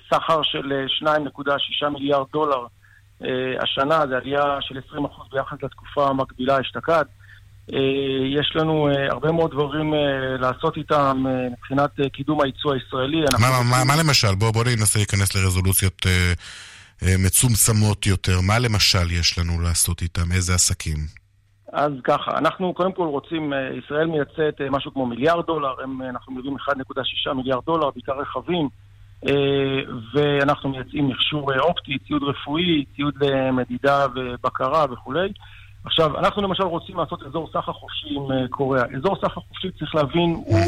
[0.10, 2.66] סחר של 2.6 מיליארד דולר
[3.60, 5.00] השנה, זה עלייה של 20%
[5.32, 7.04] ביחס לתקופה המקבילה אשתקד.
[7.74, 10.00] אה, יש לנו אה, הרבה מאוד דברים אה,
[10.40, 13.22] לעשות איתם מבחינת קידום הייצוא הישראלי.
[13.40, 14.36] מה, מה, מה למשל?
[14.36, 16.06] בואו בוא ננסה להיכנס לרזולוציות
[17.02, 18.42] מצומצמות יותר.
[18.42, 20.32] מה למשל יש לנו לעשות איתם?
[20.32, 20.98] איזה עסקים?
[21.74, 23.54] אז ככה, אנחנו קודם כל רוצים,
[23.86, 26.58] ישראל מייצאת משהו כמו מיליארד דולר, הם, אנחנו מביאים
[27.28, 28.70] 1.6 מיליארד דולר, בעיקר רכבים,
[30.14, 35.30] ואנחנו מייצאים מכשור אופטי, ציוד רפואי, ציוד למדידה ובקרה וכולי.
[35.86, 38.86] עכשיו, אנחנו למשל רוצים לעשות אזור סחר חופשי עם קוריאה.
[38.98, 40.30] אזור סחר חופשי, צריך להבין.
[40.30, 40.60] הוא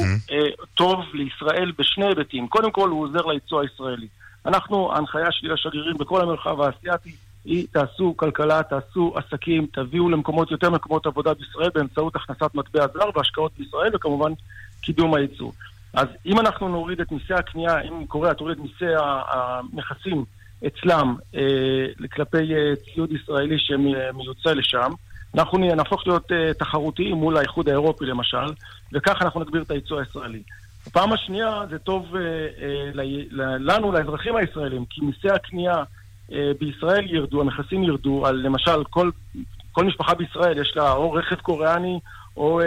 [0.76, 2.48] טוב לישראל בשני היבטים.
[2.48, 4.08] קודם כל, הוא עוזר לייצוא הישראלי.
[4.46, 7.16] אנחנו, ההנחיה שלי לשגרירים בכל המרחב האסייתי
[7.46, 13.10] היא תעשו כלכלה, תעשו עסקים, תביאו למקומות, יותר מקומות עבודה בישראל באמצעות הכנסת מטבע זר
[13.16, 14.32] והשקעות בישראל, וכמובן
[14.82, 15.52] קידום הייצוא.
[15.94, 18.94] אז אם אנחנו נוריד את מיסי הקנייה, אם קוריאה תוריד את מיסי
[19.30, 20.26] המכסים
[20.68, 24.92] אצלם אה, כלפי אה, ציוד ישראלי שמיוצא לשם,
[25.36, 28.46] אנחנו נהפוך להיות uh, תחרותיים מול האיחוד האירופי למשל,
[28.94, 30.44] וכך אנחנו נגביר את הייצוא הישראלי.
[30.88, 32.98] הפעם השנייה זה טוב uh, uh,
[33.38, 35.84] לנו, לאזרחים הישראלים, כי מיסי הקנייה
[36.60, 39.10] בישראל ירדו, המכסים ירדו, על למשל כל,
[39.72, 42.00] כל משפחה בישראל יש לה או רכב קוריאני,
[42.38, 42.66] או uh,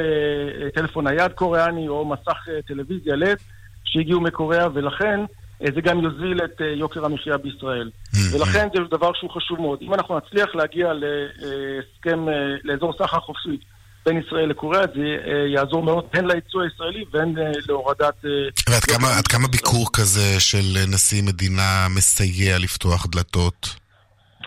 [0.75, 3.37] טלפון נייד קוריאני, או מסך uh, טלוויזיה לד
[3.85, 5.21] שהגיעו מקוריאה, ולכן
[5.63, 7.91] אה, זה גם יוזיל את אה, יוקר המחיה בישראל.
[7.91, 8.37] Mm-hmm.
[8.37, 9.79] ולכן זה דבר שהוא חשוב מאוד.
[9.83, 12.35] אם אנחנו נצליח להגיע להסכם, אה,
[12.65, 13.59] לאזור סחר חופשי
[14.07, 15.01] בין ישראל לקוריאה, זה
[15.47, 17.35] יעזור מאוד הן לייצוא הישראלי והן
[17.69, 18.25] להורדת...
[18.71, 23.77] ועד כמה, עד כמה ביקור כזה של נשיא מדינה מסייע לפתוח דלתות?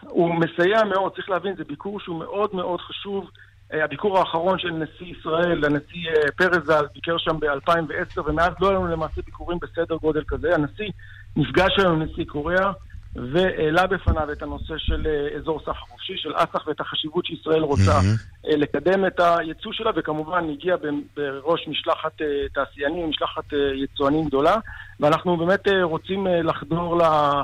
[0.02, 3.30] הוא מסייע מאוד, צריך להבין, זה ביקור שהוא מאוד מאוד חשוב.
[3.72, 8.88] הביקור האחרון של נשיא ישראל, הנשיא פרז ז"ל, ביקר שם ב-2010, ומאז לא היו לנו
[8.88, 10.56] למעשה ביקורים בסדר גודל כזה.
[10.56, 10.90] הנשיא
[11.36, 12.72] נפגש היום עם נשיא קוריאה,
[13.16, 15.08] והעלה בפניו את הנושא של
[15.38, 18.58] אזור סחר חופשי, של אס"ח, ואת החשיבות שישראל רוצה mm-hmm.
[18.58, 20.76] לקדם את הייצוא שלה, וכמובן הגיע
[21.18, 22.22] בראש משלחת
[22.54, 24.56] תעשיינים, משלחת יצואנים גדולה,
[25.00, 27.02] ואנחנו באמת רוצים לחדור ל...
[27.02, 27.44] אה,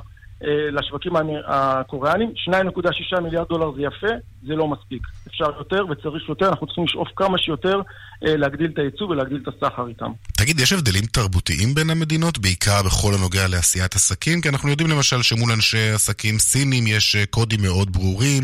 [0.72, 1.14] לשווקים
[1.48, 2.34] הקוריאנים.
[2.50, 4.08] 2.6 מיליארד דולר זה יפה,
[4.48, 5.02] זה לא מספיק.
[5.28, 7.82] אפשר יותר וצריך יותר, אנחנו צריכים לשאוף כמה שיותר
[8.26, 10.12] אה, להגדיל את הייצוא ולהגדיל את הסחר איתם.
[10.38, 14.42] תגיד, יש הבדלים תרבותיים בין המדינות, בעיקר בכל הנוגע לעשיית עסקים?
[14.42, 18.44] כי אנחנו יודעים למשל שמול אנשי עסקים סינים יש אה, קודים מאוד ברורים,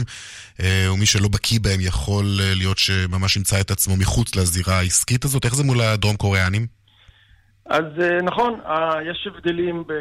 [0.93, 2.25] ומי שלא בקיא בהם יכול
[2.55, 5.45] להיות שממש ימצא את עצמו מחוץ לזירה העסקית הזאת.
[5.45, 6.67] איך זה מול הדרום קוריאנים?
[7.65, 7.83] אז
[8.23, 8.59] נכון,
[9.11, 9.93] יש הבדלים ב...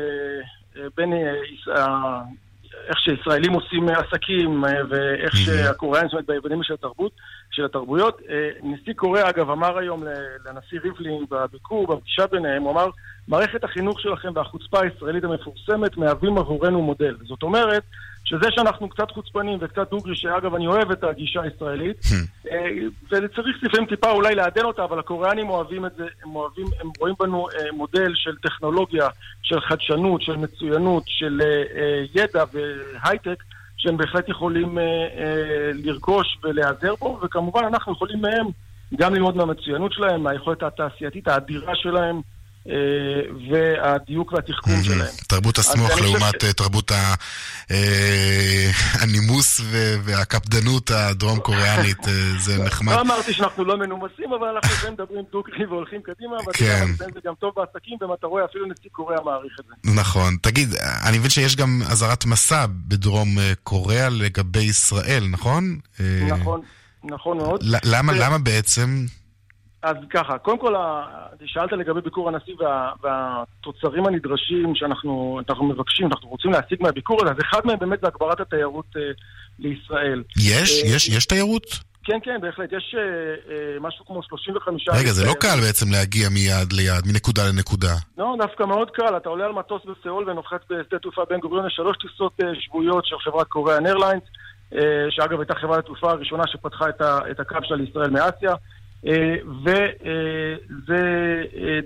[0.97, 2.21] בין אה,
[2.89, 7.13] איך שישראלים עושים עסקים אה, ואיך שהקוריאנים, זאת אומרת, בהבדלים של התרבות,
[7.57, 8.21] של התרבויות.
[8.31, 10.05] אה, נשיא קוריאה, אגב, אמר היום
[10.47, 12.87] לנשיא ריבלין בביקור, בפגישה ביניהם, הוא אמר,
[13.29, 17.17] מערכת החינוך שלכם והחוצפה הישראלית המפורסמת מהווים עבורנו מודל.
[17.23, 17.83] זאת אומרת,
[18.25, 22.49] שזה שאנחנו קצת חוצפנים וקצת דוגרי, שאגב, אני אוהב את הגישה הישראלית, hmm.
[22.51, 22.69] אה,
[23.11, 27.15] וצריך לפעמים טיפה אולי לעדן אותה, אבל הקוריאנים אוהבים את זה, הם אוהבים, הם רואים
[27.21, 29.09] בנו אה, מודל של טכנולוגיה,
[29.43, 31.41] של חדשנות, של מצוינות, של
[32.15, 33.43] ידע והייטק,
[33.77, 34.79] שהם בהחלט יכולים
[35.75, 38.47] לרכוש ולהיעזר בו, וכמובן אנחנו יכולים מהם
[38.95, 42.36] גם ללמוד מהמצוינות שלהם, מהיכולת התעשייתית האדירה שלהם, אה,
[43.51, 45.15] והדיוק והתחכום שלהם.
[45.29, 47.15] תרבות חושב לעומת אה, תרבות אה,
[49.03, 49.61] הנימוס
[50.05, 52.95] והקפדנות הדרום קוריאנית, אה, זה נחמד.
[52.95, 56.87] לא אמרתי שאנחנו לא מנומסים, אבל אנחנו לפעמים מדברים דוגרי והולכים קדימה, ואתה כן.
[56.99, 59.95] זה גם טוב בעסקים, ואתה רואה, אפילו נשיא קוריאה מעריך את זה.
[60.01, 60.37] נכון.
[60.43, 60.75] תגיד,
[61.09, 65.79] אני מבין שיש גם אזהרת מסע בדרום אה, קוריאה לגבי ישראל, נכון?
[66.01, 66.61] אה, נכון,
[67.05, 67.65] נכון מאוד.
[67.85, 69.07] למה בעצם?
[69.83, 76.07] אז ככה, קודם כל, ה- שאלת לגבי ביקור הנשיא וה, והתוצרים הנדרשים שאנחנו אנחנו מבקשים,
[76.07, 79.03] אנחנו רוצים להשיג מהביקור הזה, אז אחד מהם באמת זה הגברת התיירות אה,
[79.59, 80.23] לישראל.
[80.37, 80.83] יש?
[80.85, 81.09] אה, יש?
[81.09, 81.67] יש תיירות?
[82.07, 82.73] כן, כן, בהחלט.
[82.73, 84.89] יש אה, אה, משהו כמו 35...
[84.89, 85.35] רגע, זה לא.
[85.41, 87.95] קל בעצם להגיע מיעד ליעד, מנקודה לנקודה.
[88.19, 89.17] לא, דווקא מאוד קל.
[89.17, 93.07] אתה עולה על מטוס בסיאול ונוחת בשדה תעופה בן גוריון, יש שלוש טיסות אה, שבועיות
[93.07, 94.23] של חברת קוריאן איירליינס,
[94.75, 98.55] אה, שאגב הייתה חברת התעופה הראשונה שפתחה את, ה, את הקו שלה לישראל מאסיה.
[99.65, 100.99] וזה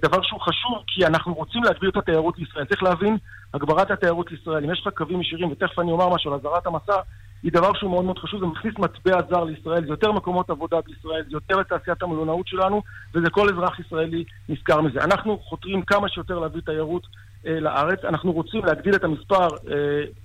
[0.02, 2.64] דבר שהוא חשוב, כי אנחנו רוצים להגביר את התיירות לישראל.
[2.64, 3.16] צריך להבין,
[3.54, 7.00] הגברת התיירות לישראל, אם יש לך קווים ישירים, ותכף אני אומר משהו על אזהרת המסע,
[7.42, 10.76] היא דבר שהוא מאוד מאוד חשוב, זה מכניס מטבע זר לישראל, זה יותר מקומות עבודה
[10.86, 12.82] בישראל, זה יותר את תעשיית המלונאות שלנו,
[13.14, 15.00] וזה כל אזרח ישראלי נזכר מזה.
[15.00, 17.10] אנחנו חותרים כמה שיותר להביא תיירות אה,
[17.44, 19.76] לארץ, אנחנו רוצים להגדיל את המספר אה,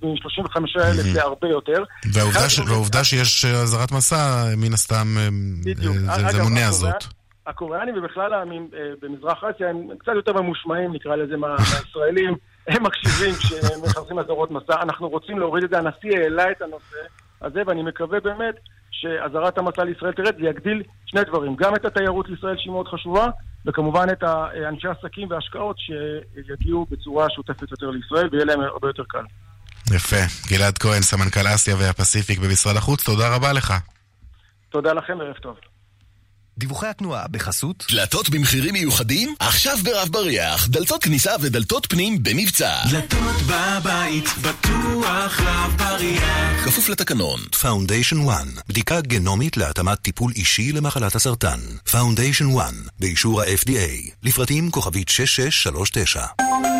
[0.02, 0.60] מ-35,000
[1.14, 1.84] להרבה יותר.
[2.12, 5.28] והעובדה, שיש אה, אזהרת מסע, מן הסתם, אה.
[6.24, 7.04] אה, זה, מונע זאת.
[7.46, 12.34] הקוריאנים ובכלל העמים אה, במזרח אסיה הם קצת יותר ממושמעים, נקרא לזה, מה- מהישראלים.
[12.68, 14.82] הם מקשיבים כשהם מכנסים אזהרות מסע.
[14.82, 15.78] אנחנו רוצים להוריד את זה.
[15.78, 16.96] הנשיא העלה את הנושא
[17.42, 18.54] הזה, ואני מקווה באמת
[19.00, 21.56] שאזהרת המסע לישראל תרד, זה יגדיל שני דברים.
[21.56, 23.26] גם את התיירות לישראל שהיא מאוד חשובה,
[23.66, 24.22] וכמובן את
[24.68, 29.24] אנשי העסקים וההשקעות שיגיעו בצורה שוטפת יותר לישראל, ויהיה להם הרבה יותר קל.
[29.94, 30.16] יפה.
[30.48, 33.74] גלעד כהן, סמנכ"ל אסיה והפסיפיק במשרד החוץ, תודה רבה לך.
[34.68, 35.56] תודה לכם, ערב טוב.
[36.58, 39.34] דיווחי התנועה בחסות דלתות במחירים מיוחדים?
[39.40, 40.68] עכשיו ברב בריח.
[40.68, 42.74] דלתות כניסה ודלתות פנים במבצע.
[42.90, 46.64] דלתות בבית, בטוח רב בריח.
[46.64, 47.40] כפוף לתקנון.
[47.60, 51.60] Foundation 1, בדיקה גנומית להתאמת טיפול אישי למחלת הסרטן.
[51.90, 54.10] Foundation 1, באישור ה-FDA.
[54.22, 56.75] לפרטים כוכבית 6639.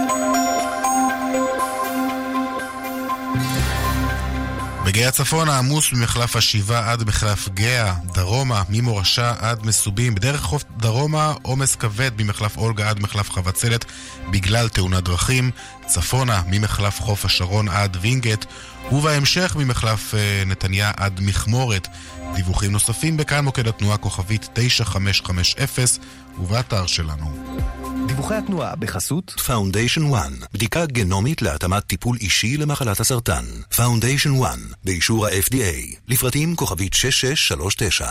[4.87, 10.15] בגהה צפון עמוס ממחלף השבעה עד מחלף גהה, דרומה, ממורשה עד מסובים.
[10.15, 13.85] בדרך חוף דרומה עומס כבד ממחלף אולגה עד מחלף חבצלת
[14.31, 15.51] בגלל תאונת דרכים.
[15.87, 18.45] צפונה, ממחלף חוף השרון עד וינגייט,
[18.93, 21.89] ובהמשך ממחלף אה, נתניה עד מכמורת.
[22.35, 26.03] דיווחים נוספים בכאן מוקד התנועה כוכבית 9550
[26.39, 27.86] ובאתר שלנו.
[28.07, 33.45] דיווחי התנועה בחסות Foundation 1, בדיקה גנומית להתאמת טיפול אישי למחלת הסרטן.
[33.77, 35.97] Foundation 1, באישור ה-FDA.
[36.09, 38.11] לפרטים כוכבית 6639.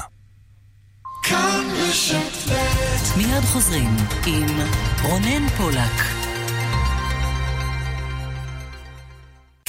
[1.23, 4.45] כאן רשת ב' מיד חוזרים עם
[5.03, 6.03] רונן פולק.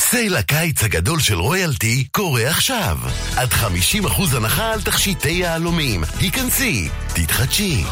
[0.01, 2.99] sale הקיץ הגדול של Royalty קורה עכשיו.
[3.37, 6.05] עד 50% הנחה על תכשיטי יהלומים.
[6.21, 7.85] היכנסי, תתחדשי.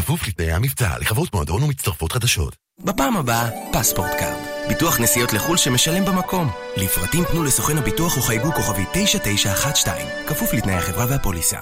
[0.00, 2.56] כפוף לתנאי המבצע, לחברות מועדון ומצטרפות חדשות.
[2.84, 4.36] בפעם הבאה, PassportCard.
[4.68, 6.50] ביטוח נסיעות לחו"ל שמשלם במקום.
[6.76, 9.94] לפרטים פנו לסוכן הביטוח או חייגו כוכבית 9912.
[10.26, 11.58] כפוף לתנאי החברה והפוליסה.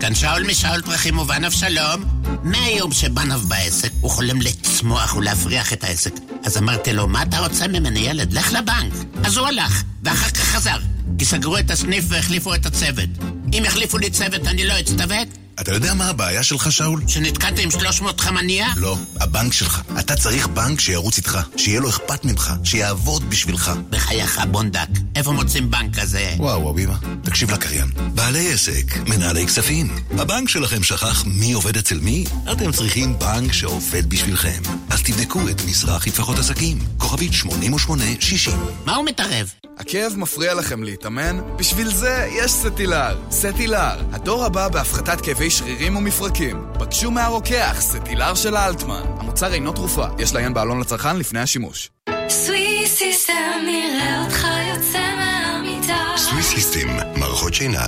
[0.00, 2.04] כאן שאול משאול פרחים ובנו שלום.
[2.42, 6.12] מהיום שבנו בעסק, הוא חולם לצמוח ולהפריח את העסק.
[6.44, 8.32] אז אמרתי לו, מה אתה רוצה ממני ילד?
[8.32, 8.92] לך לבנק.
[9.24, 10.78] אז הוא הלך, ואחר כך חזר.
[11.18, 13.08] כי סגרו את הסניף והחליפו את הצוות.
[13.52, 15.28] אם יחליפו לי צוות אני לא אצטוות?
[15.60, 17.02] אתה יודע מה הבעיה שלך, שאול?
[17.08, 18.68] שנתקעת עם 300 חמניות?
[18.76, 19.82] לא, הבנק שלך.
[19.98, 23.72] אתה צריך בנק שירוץ איתך, שיהיה לו אכפת ממך, שיעבוד בשבילך.
[23.90, 24.88] בחייך, בונדק.
[25.16, 26.34] איפה מוצאים בנק כזה?
[26.38, 27.90] וואו, אביבה, תקשיב לקריין.
[28.14, 29.96] בעלי עסק, מנהלי כספים.
[30.10, 32.24] הבנק שלכם שכח מי עובד אצל מי?
[32.52, 34.62] אתם צריכים בנק שעובד בשבילכם.
[34.90, 36.78] אז תבדקו את מזרחי טפחות עסקים.
[36.98, 38.58] כוכבית 8860.
[38.84, 39.52] מה הוא מתערב?
[39.78, 41.40] הכאב מפריע לכם להתאמן?
[41.58, 43.18] בשביל זה יש סטילר.
[43.30, 46.64] סטילר, הדור הבא בהפחתת כאבי שרירים ומפרקים.
[46.72, 49.02] בקשו מהרוקח, סטילר של אלטמן.
[49.20, 51.90] המוצר אינו תרופה, יש לעיין בעלון לצרכן לפני השימוש.
[52.28, 53.32] Swissystem
[53.66, 57.86] נראה אותך יוצא מהמיטה Swissystem, מערכות שינה.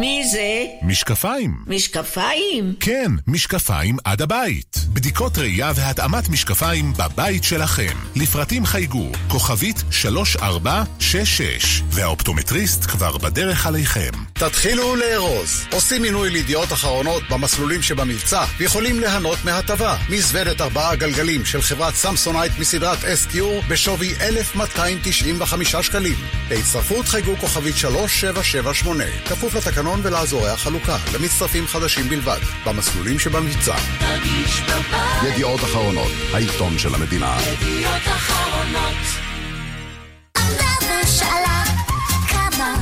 [0.00, 0.64] מי זה?
[0.82, 1.54] משקפיים.
[1.66, 2.74] משקפיים?
[2.80, 4.76] כן, משקפיים עד הבית.
[4.92, 7.96] בדיקות ראייה והתאמת משקפיים בבית שלכם.
[8.16, 14.10] לפרטים חייגו, כוכבית 3466, והאופטומטריסט כבר בדרך עליכם.
[14.32, 15.64] תתחילו לארוז.
[15.72, 19.96] עושים מינוי לידיעות אחרונות במסלולים שבמבצע ויכולים ליהנות מהטבה.
[20.10, 23.36] מזוודת ארבעה גלגלים של חברת סמסונייט מסדרת SQ
[23.68, 26.16] בשווי 1,295 שקלים.
[26.48, 29.04] בהצטרפות חייגו כוכבית 3778.
[29.28, 33.76] כפוף לתקנון לתקנון ולאזורי החלוקה, למצטרפים חדשים בלבד, במסלולים שבמבצע.
[33.98, 35.32] תרגיש בבית.
[35.32, 37.36] ידיעות אחרונות, העיתון של המדינה.
[37.40, 38.96] ידיעות אחרונות.
[41.18, 41.64] שאלה
[42.28, 42.74] כמה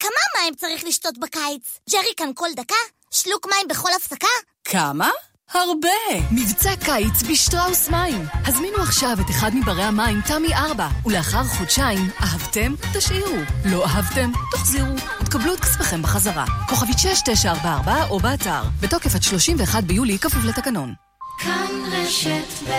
[0.00, 1.78] כמה מים צריך לשתות בקיץ?
[1.92, 2.74] ג'ריקן כל דקה?
[3.10, 4.26] שלוק מים בכל הפסקה?
[4.64, 5.10] כמה?
[5.54, 6.26] הרבה!
[6.30, 8.26] מבצע קיץ בשטראוס מים.
[8.44, 12.74] הזמינו עכשיו את אחד מברי המים תמי 4, ולאחר חודשיים, אהבתם?
[12.94, 13.36] תשאירו.
[13.64, 14.30] לא אהבתם?
[14.52, 14.94] תחזירו.
[15.24, 16.44] תקבלו את כספכם בחזרה.
[16.68, 18.62] כוכבית 6944 או באתר.
[18.80, 20.94] בתוקף עד 31 ביולי, כפוף לתקנון.
[21.38, 22.72] כאן רשת ב'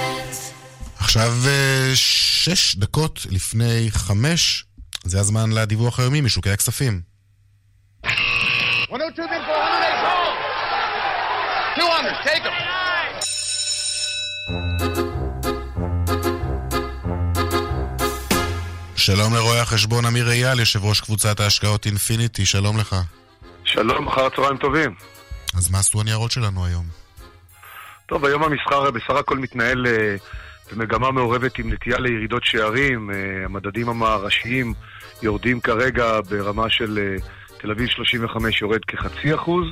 [1.00, 4.66] עכשיו אה, שש דקות לפני חמש,
[5.04, 7.02] זה הזמן לדיווח היומי משוקי הכספים.
[8.92, 9.97] 102 bid for 108
[11.78, 12.54] 200, take them.
[18.96, 22.96] שלום לרואה החשבון אמיר אייל, יושב ראש קבוצת ההשקעות אינפיניטי, שלום לך.
[23.64, 24.96] שלום, אחר צהריים טובים.
[25.58, 26.86] אז מה עשו הניירות שלנו היום?
[28.06, 30.16] טוב, היום המסחר בסך הכל מתנהל אה,
[30.72, 33.12] במגמה מעורבת עם נטייה לירידות שערים.
[33.12, 33.16] אה,
[33.46, 34.74] המדדים המערשיים
[35.22, 37.16] יורדים כרגע ברמה של אה,
[37.58, 39.66] תל אביב 35 יורד כחצי אחוז,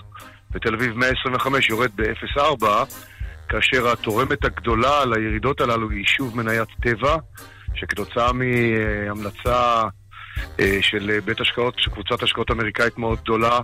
[0.56, 2.66] ותל אביב 125 יורד ב-0.4,
[3.50, 7.18] כאשר התורמת הגדולה לירידות הללו היא שוב מניית טבע,
[7.76, 9.82] שכתוצאה מהמלצה
[10.60, 13.60] אה, של בית השקעות, של קבוצת השקעות אמריקאית מאוד גדולה,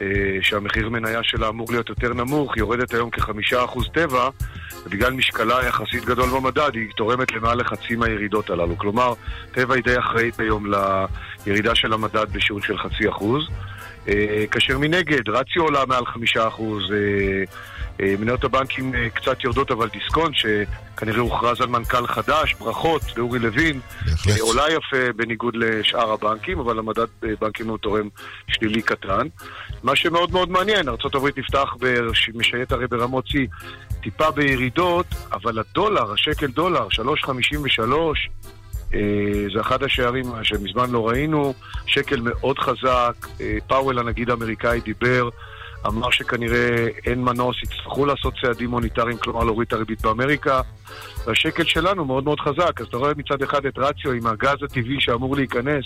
[0.00, 0.06] אה,
[0.42, 4.28] שהמחיר מניה שלה אמור להיות יותר נמוך, יורדת היום כחמישה אחוז טבע,
[4.86, 8.78] ובגלל משקלה יחסית גדול במדד, היא תורמת למעלה לחצי מהירידות הללו.
[8.78, 9.12] כלומר,
[9.52, 10.66] טבע היא די אחראית היום
[11.46, 13.48] לירידה של המדד בשיעור של חצי אחוז.
[14.08, 16.96] אה, כאשר מנגד, רציו עולה מעל חמישה אחוז, אה,
[18.00, 23.80] אה, מניות הבנקים קצת יורדות, אבל דיסקונט, שכנראה הוכרז על מנכ"ל חדש, ברכות לאורי לוין,
[24.28, 27.06] אה, עולה יפה בניגוד לשאר הבנקים, אבל המדד
[27.40, 28.08] בנקים הוא תורם
[28.48, 29.26] שלילי קטן.
[29.82, 31.74] מה שמאוד מאוד מעניין, ארה"ב נפתח,
[32.34, 33.46] משייט הרי ברמות שיא,
[34.02, 38.55] טיפה בירידות, אבל הדולר, השקל דולר, 3.53, אה,
[39.54, 41.54] זה אחד השערים שמזמן לא ראינו,
[41.86, 45.28] שקל מאוד חזק, אה, פאוול הנגיד האמריקאי דיבר,
[45.86, 50.60] אמר שכנראה אין מנוס, יצטרכו לעשות צעדים מוניטריים, כלומר להוריד את הריבית באמריקה,
[51.26, 55.00] והשקל שלנו מאוד מאוד חזק, אז אתה רואה מצד אחד את רציו עם הגז הטבעי
[55.00, 55.84] שאמור להיכנס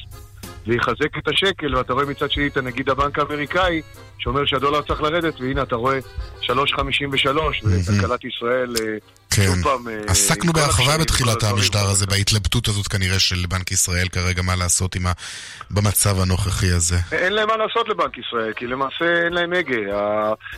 [0.67, 3.83] ויחזק את השקל, ואתה רואה מצד שני את הנגיד הבנק האמריקאי
[4.19, 5.99] שאומר שהדולר צריך לרדת, והנה אתה רואה
[6.43, 6.49] 3.53,
[7.63, 8.97] וכלכלת ישראל אה,
[9.31, 9.63] כן.
[9.63, 9.89] פעם...
[9.89, 11.43] אה, עסקנו בהרחבה בתחילת.
[11.43, 15.13] המשדר הזה, בהתלבטות הזאת כנראה של בנק ישראל כרגע, מה לעשות עם ה...
[15.71, 16.97] במצב הנוכחי הזה.
[17.13, 19.77] אין להם מה לעשות לבנק ישראל, כי למעשה אין להם הגה.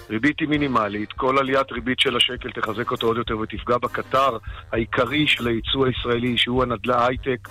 [0.09, 4.38] הריבית היא מינימלית, כל עליית ריבית של השקל תחזק אותו עוד יותר ותפגע בקטר
[4.72, 7.48] העיקרי של הייצוא הישראלי, שהוא הנדל"ן הייטק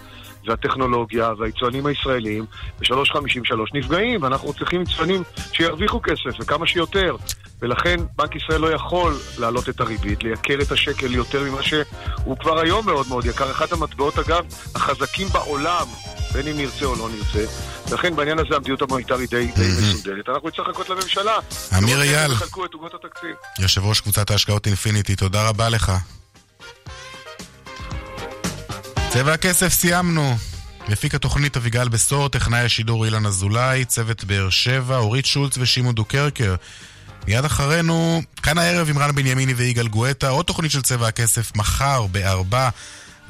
[0.47, 2.45] והטכנולוגיה והיצואנים הישראלים,
[2.79, 5.23] ב-3.53 נפגעים, ואנחנו צריכים יצואנים
[5.53, 7.15] שירוויחו כסף וכמה שיותר.
[7.61, 12.59] ולכן בנק ישראל לא יכול להעלות את הריבית, לייקר את השקל יותר ממה שהוא כבר
[12.59, 13.51] היום מאוד מאוד יקר.
[13.51, 15.87] אחד המטבעות, אגב, החזקים בעולם,
[16.33, 17.45] בין אם נרצה או לא נרצה.
[17.89, 20.29] ולכן בעניין הזה המדיניות המוניטרית די, די מסודרת.
[20.29, 21.37] אנחנו נצטרך לחכות לממשלה.
[21.77, 22.31] אמיר אייל.
[23.59, 25.91] יושב ראש קבוצת ההשקעות אינפיניטי, תודה רבה לך.
[29.13, 30.37] צבע הכסף סיימנו.
[30.89, 36.55] מפיק התוכנית אביגל בשור, טכנאי השידור אילן אזולאי, צוות באר שבע, אורית שולץ ושמעון דוקרקר.
[37.27, 42.07] מיד אחרינו, כאן הערב עם רן בנימיני ויגאל גואטה, עוד תוכנית של צבע הכסף מחר
[42.07, 42.69] בארבע.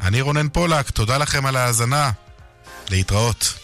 [0.01, 2.11] אני רונן פולק, תודה לכם על ההאזנה.
[2.89, 3.60] להתראות.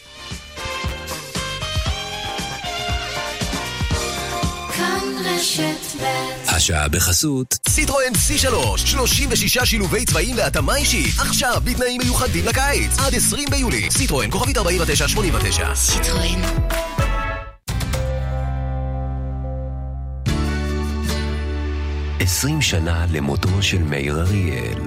[5.57, 6.05] רשת ב'
[6.49, 11.19] השעה בחסות סיטרואן C3, 36 שילובי צבעים להתאמה אישית.
[11.19, 12.99] עכשיו בתנאים מיוחדים לקיץ.
[12.99, 13.91] עד 20 ביולי.
[13.91, 15.75] סיטרואן, כוכבית 4989.
[15.75, 16.41] סיטרואן.
[22.19, 24.79] עשרים שנה למותו של מאיר אריאל.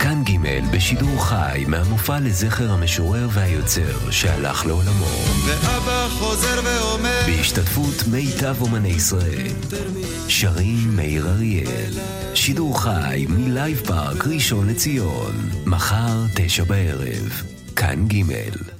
[0.00, 0.38] כאן ג'
[0.72, 5.06] בשידור חי מהמופע לזכר המשורר והיוצר שהלך לעולמו.
[5.46, 9.52] ואבא חוזר ואומר בהשתתפות מיטב אומני ישראל.
[10.28, 11.92] שרים מאיר אריאל.
[12.34, 15.50] שידור חי מ Live Park ראשון לציון.
[15.66, 17.42] מחר תשע בערב.
[17.76, 18.79] כאן ג'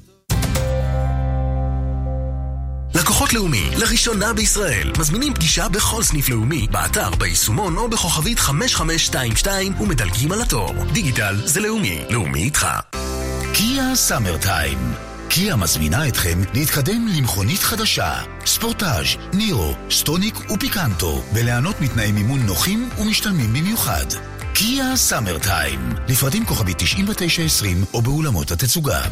[3.10, 10.32] לקוחות לאומי, לראשונה בישראל, מזמינים פגישה בכל סניף לאומי, באתר, ביישומון או בכוכבית 5522 ומדלגים
[10.32, 10.74] על התור.
[10.92, 12.66] דיגיטל זה לאומי, לאומי איתך.
[13.54, 14.78] קיה סאמר טיים.
[15.28, 18.14] קיה מזמינה אתכם להתקדם למכונית חדשה,
[18.46, 24.06] ספורטאז', נירו, סטוניק ופיקנטו, וליהנות מתנאי מימון נוחים ומשתלמים במיוחד.
[24.54, 29.02] קיה סאמר טיים, לפרטים כוכבי 9920 או באולמות התצוגה.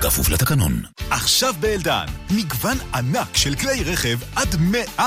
[0.00, 0.82] כפוף לתקנון.
[1.10, 4.54] עכשיו באלדן, מגוון ענק של כלי רכב עד
[4.98, 5.00] 100%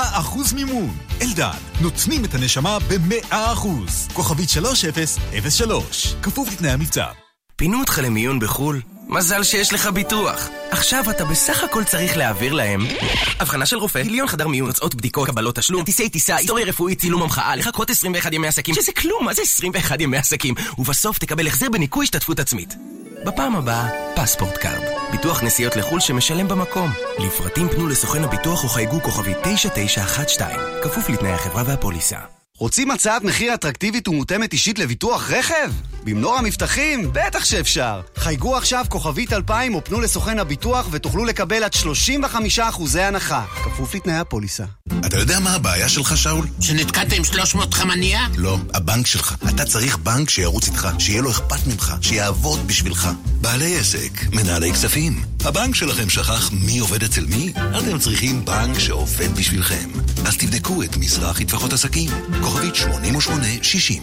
[0.54, 0.96] מימון.
[1.22, 4.12] אלדן, נותנים את הנשמה ב-100%.
[4.12, 7.06] כוכבית 3003, כפוף לתנאי המבצע.
[7.56, 8.80] פינו אותך למיון בחו"ל?
[9.08, 10.48] מזל שיש לך ביטוח.
[10.70, 12.86] עכשיו אתה בסך הכל צריך להעביר להם
[13.40, 17.22] הבחנה של רופא, גיליון חדר מיון, תוצאות בדיקות, קבלות תשלום, כרטיסי טיסה, היסטוריה רפואית, צילום
[17.22, 20.54] המחאה, לחכות 21 ימי עסקים, שזה כלום, מה זה 21 ימי עסקים?
[20.78, 22.74] ובסוף תקבל החזר בניכוי השתתפות עצמית.
[23.24, 24.82] בפעם הבאה, PassportCard.
[25.12, 26.90] ביטוח נסיעות לחו"ל שמשלם במקום.
[27.18, 30.48] לפרטים פנו לסוכן הביטוח או חייגו כוכבית 9912.
[30.82, 32.18] כפוף לתנאי החברה והפוליסה.
[32.58, 35.70] רוצים הצעת מחיר אטרקטיבית ומותאמת אישית לביטוח רכב?
[36.04, 37.10] במנורה מבטחים?
[37.12, 38.00] בטח שאפשר.
[38.16, 41.74] חייגו עכשיו כוכבית 2000 או פנו לסוכן הביטוח ותוכלו לקבל עד
[42.58, 43.44] 35% הנחה.
[43.64, 44.64] כפוף לתנאי הפוליסה.
[45.06, 46.46] אתה יודע מה הבעיה שלך, שאול?
[46.60, 48.20] שנתקעת עם 300 לחמניה?
[48.36, 49.36] לא, הבנק שלך.
[49.48, 53.08] אתה צריך בנק שירוץ איתך, שיהיה לו אכפת ממך, שיעבוד בשבילך.
[53.40, 55.22] בעלי עסק, מנהלי כספים.
[55.44, 57.52] הבנק שלכם שכח מי עובד אצל מי?
[57.78, 59.88] אתם צריכים בנק שעובד בשבילכם.
[60.26, 62.10] אז תבדקו את מזרחי טפחות עסקים.
[62.42, 64.02] כוכבית 8860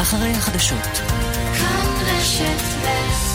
[0.00, 1.00] אחרי החדשות.
[1.58, 3.29] כאן רשת ב'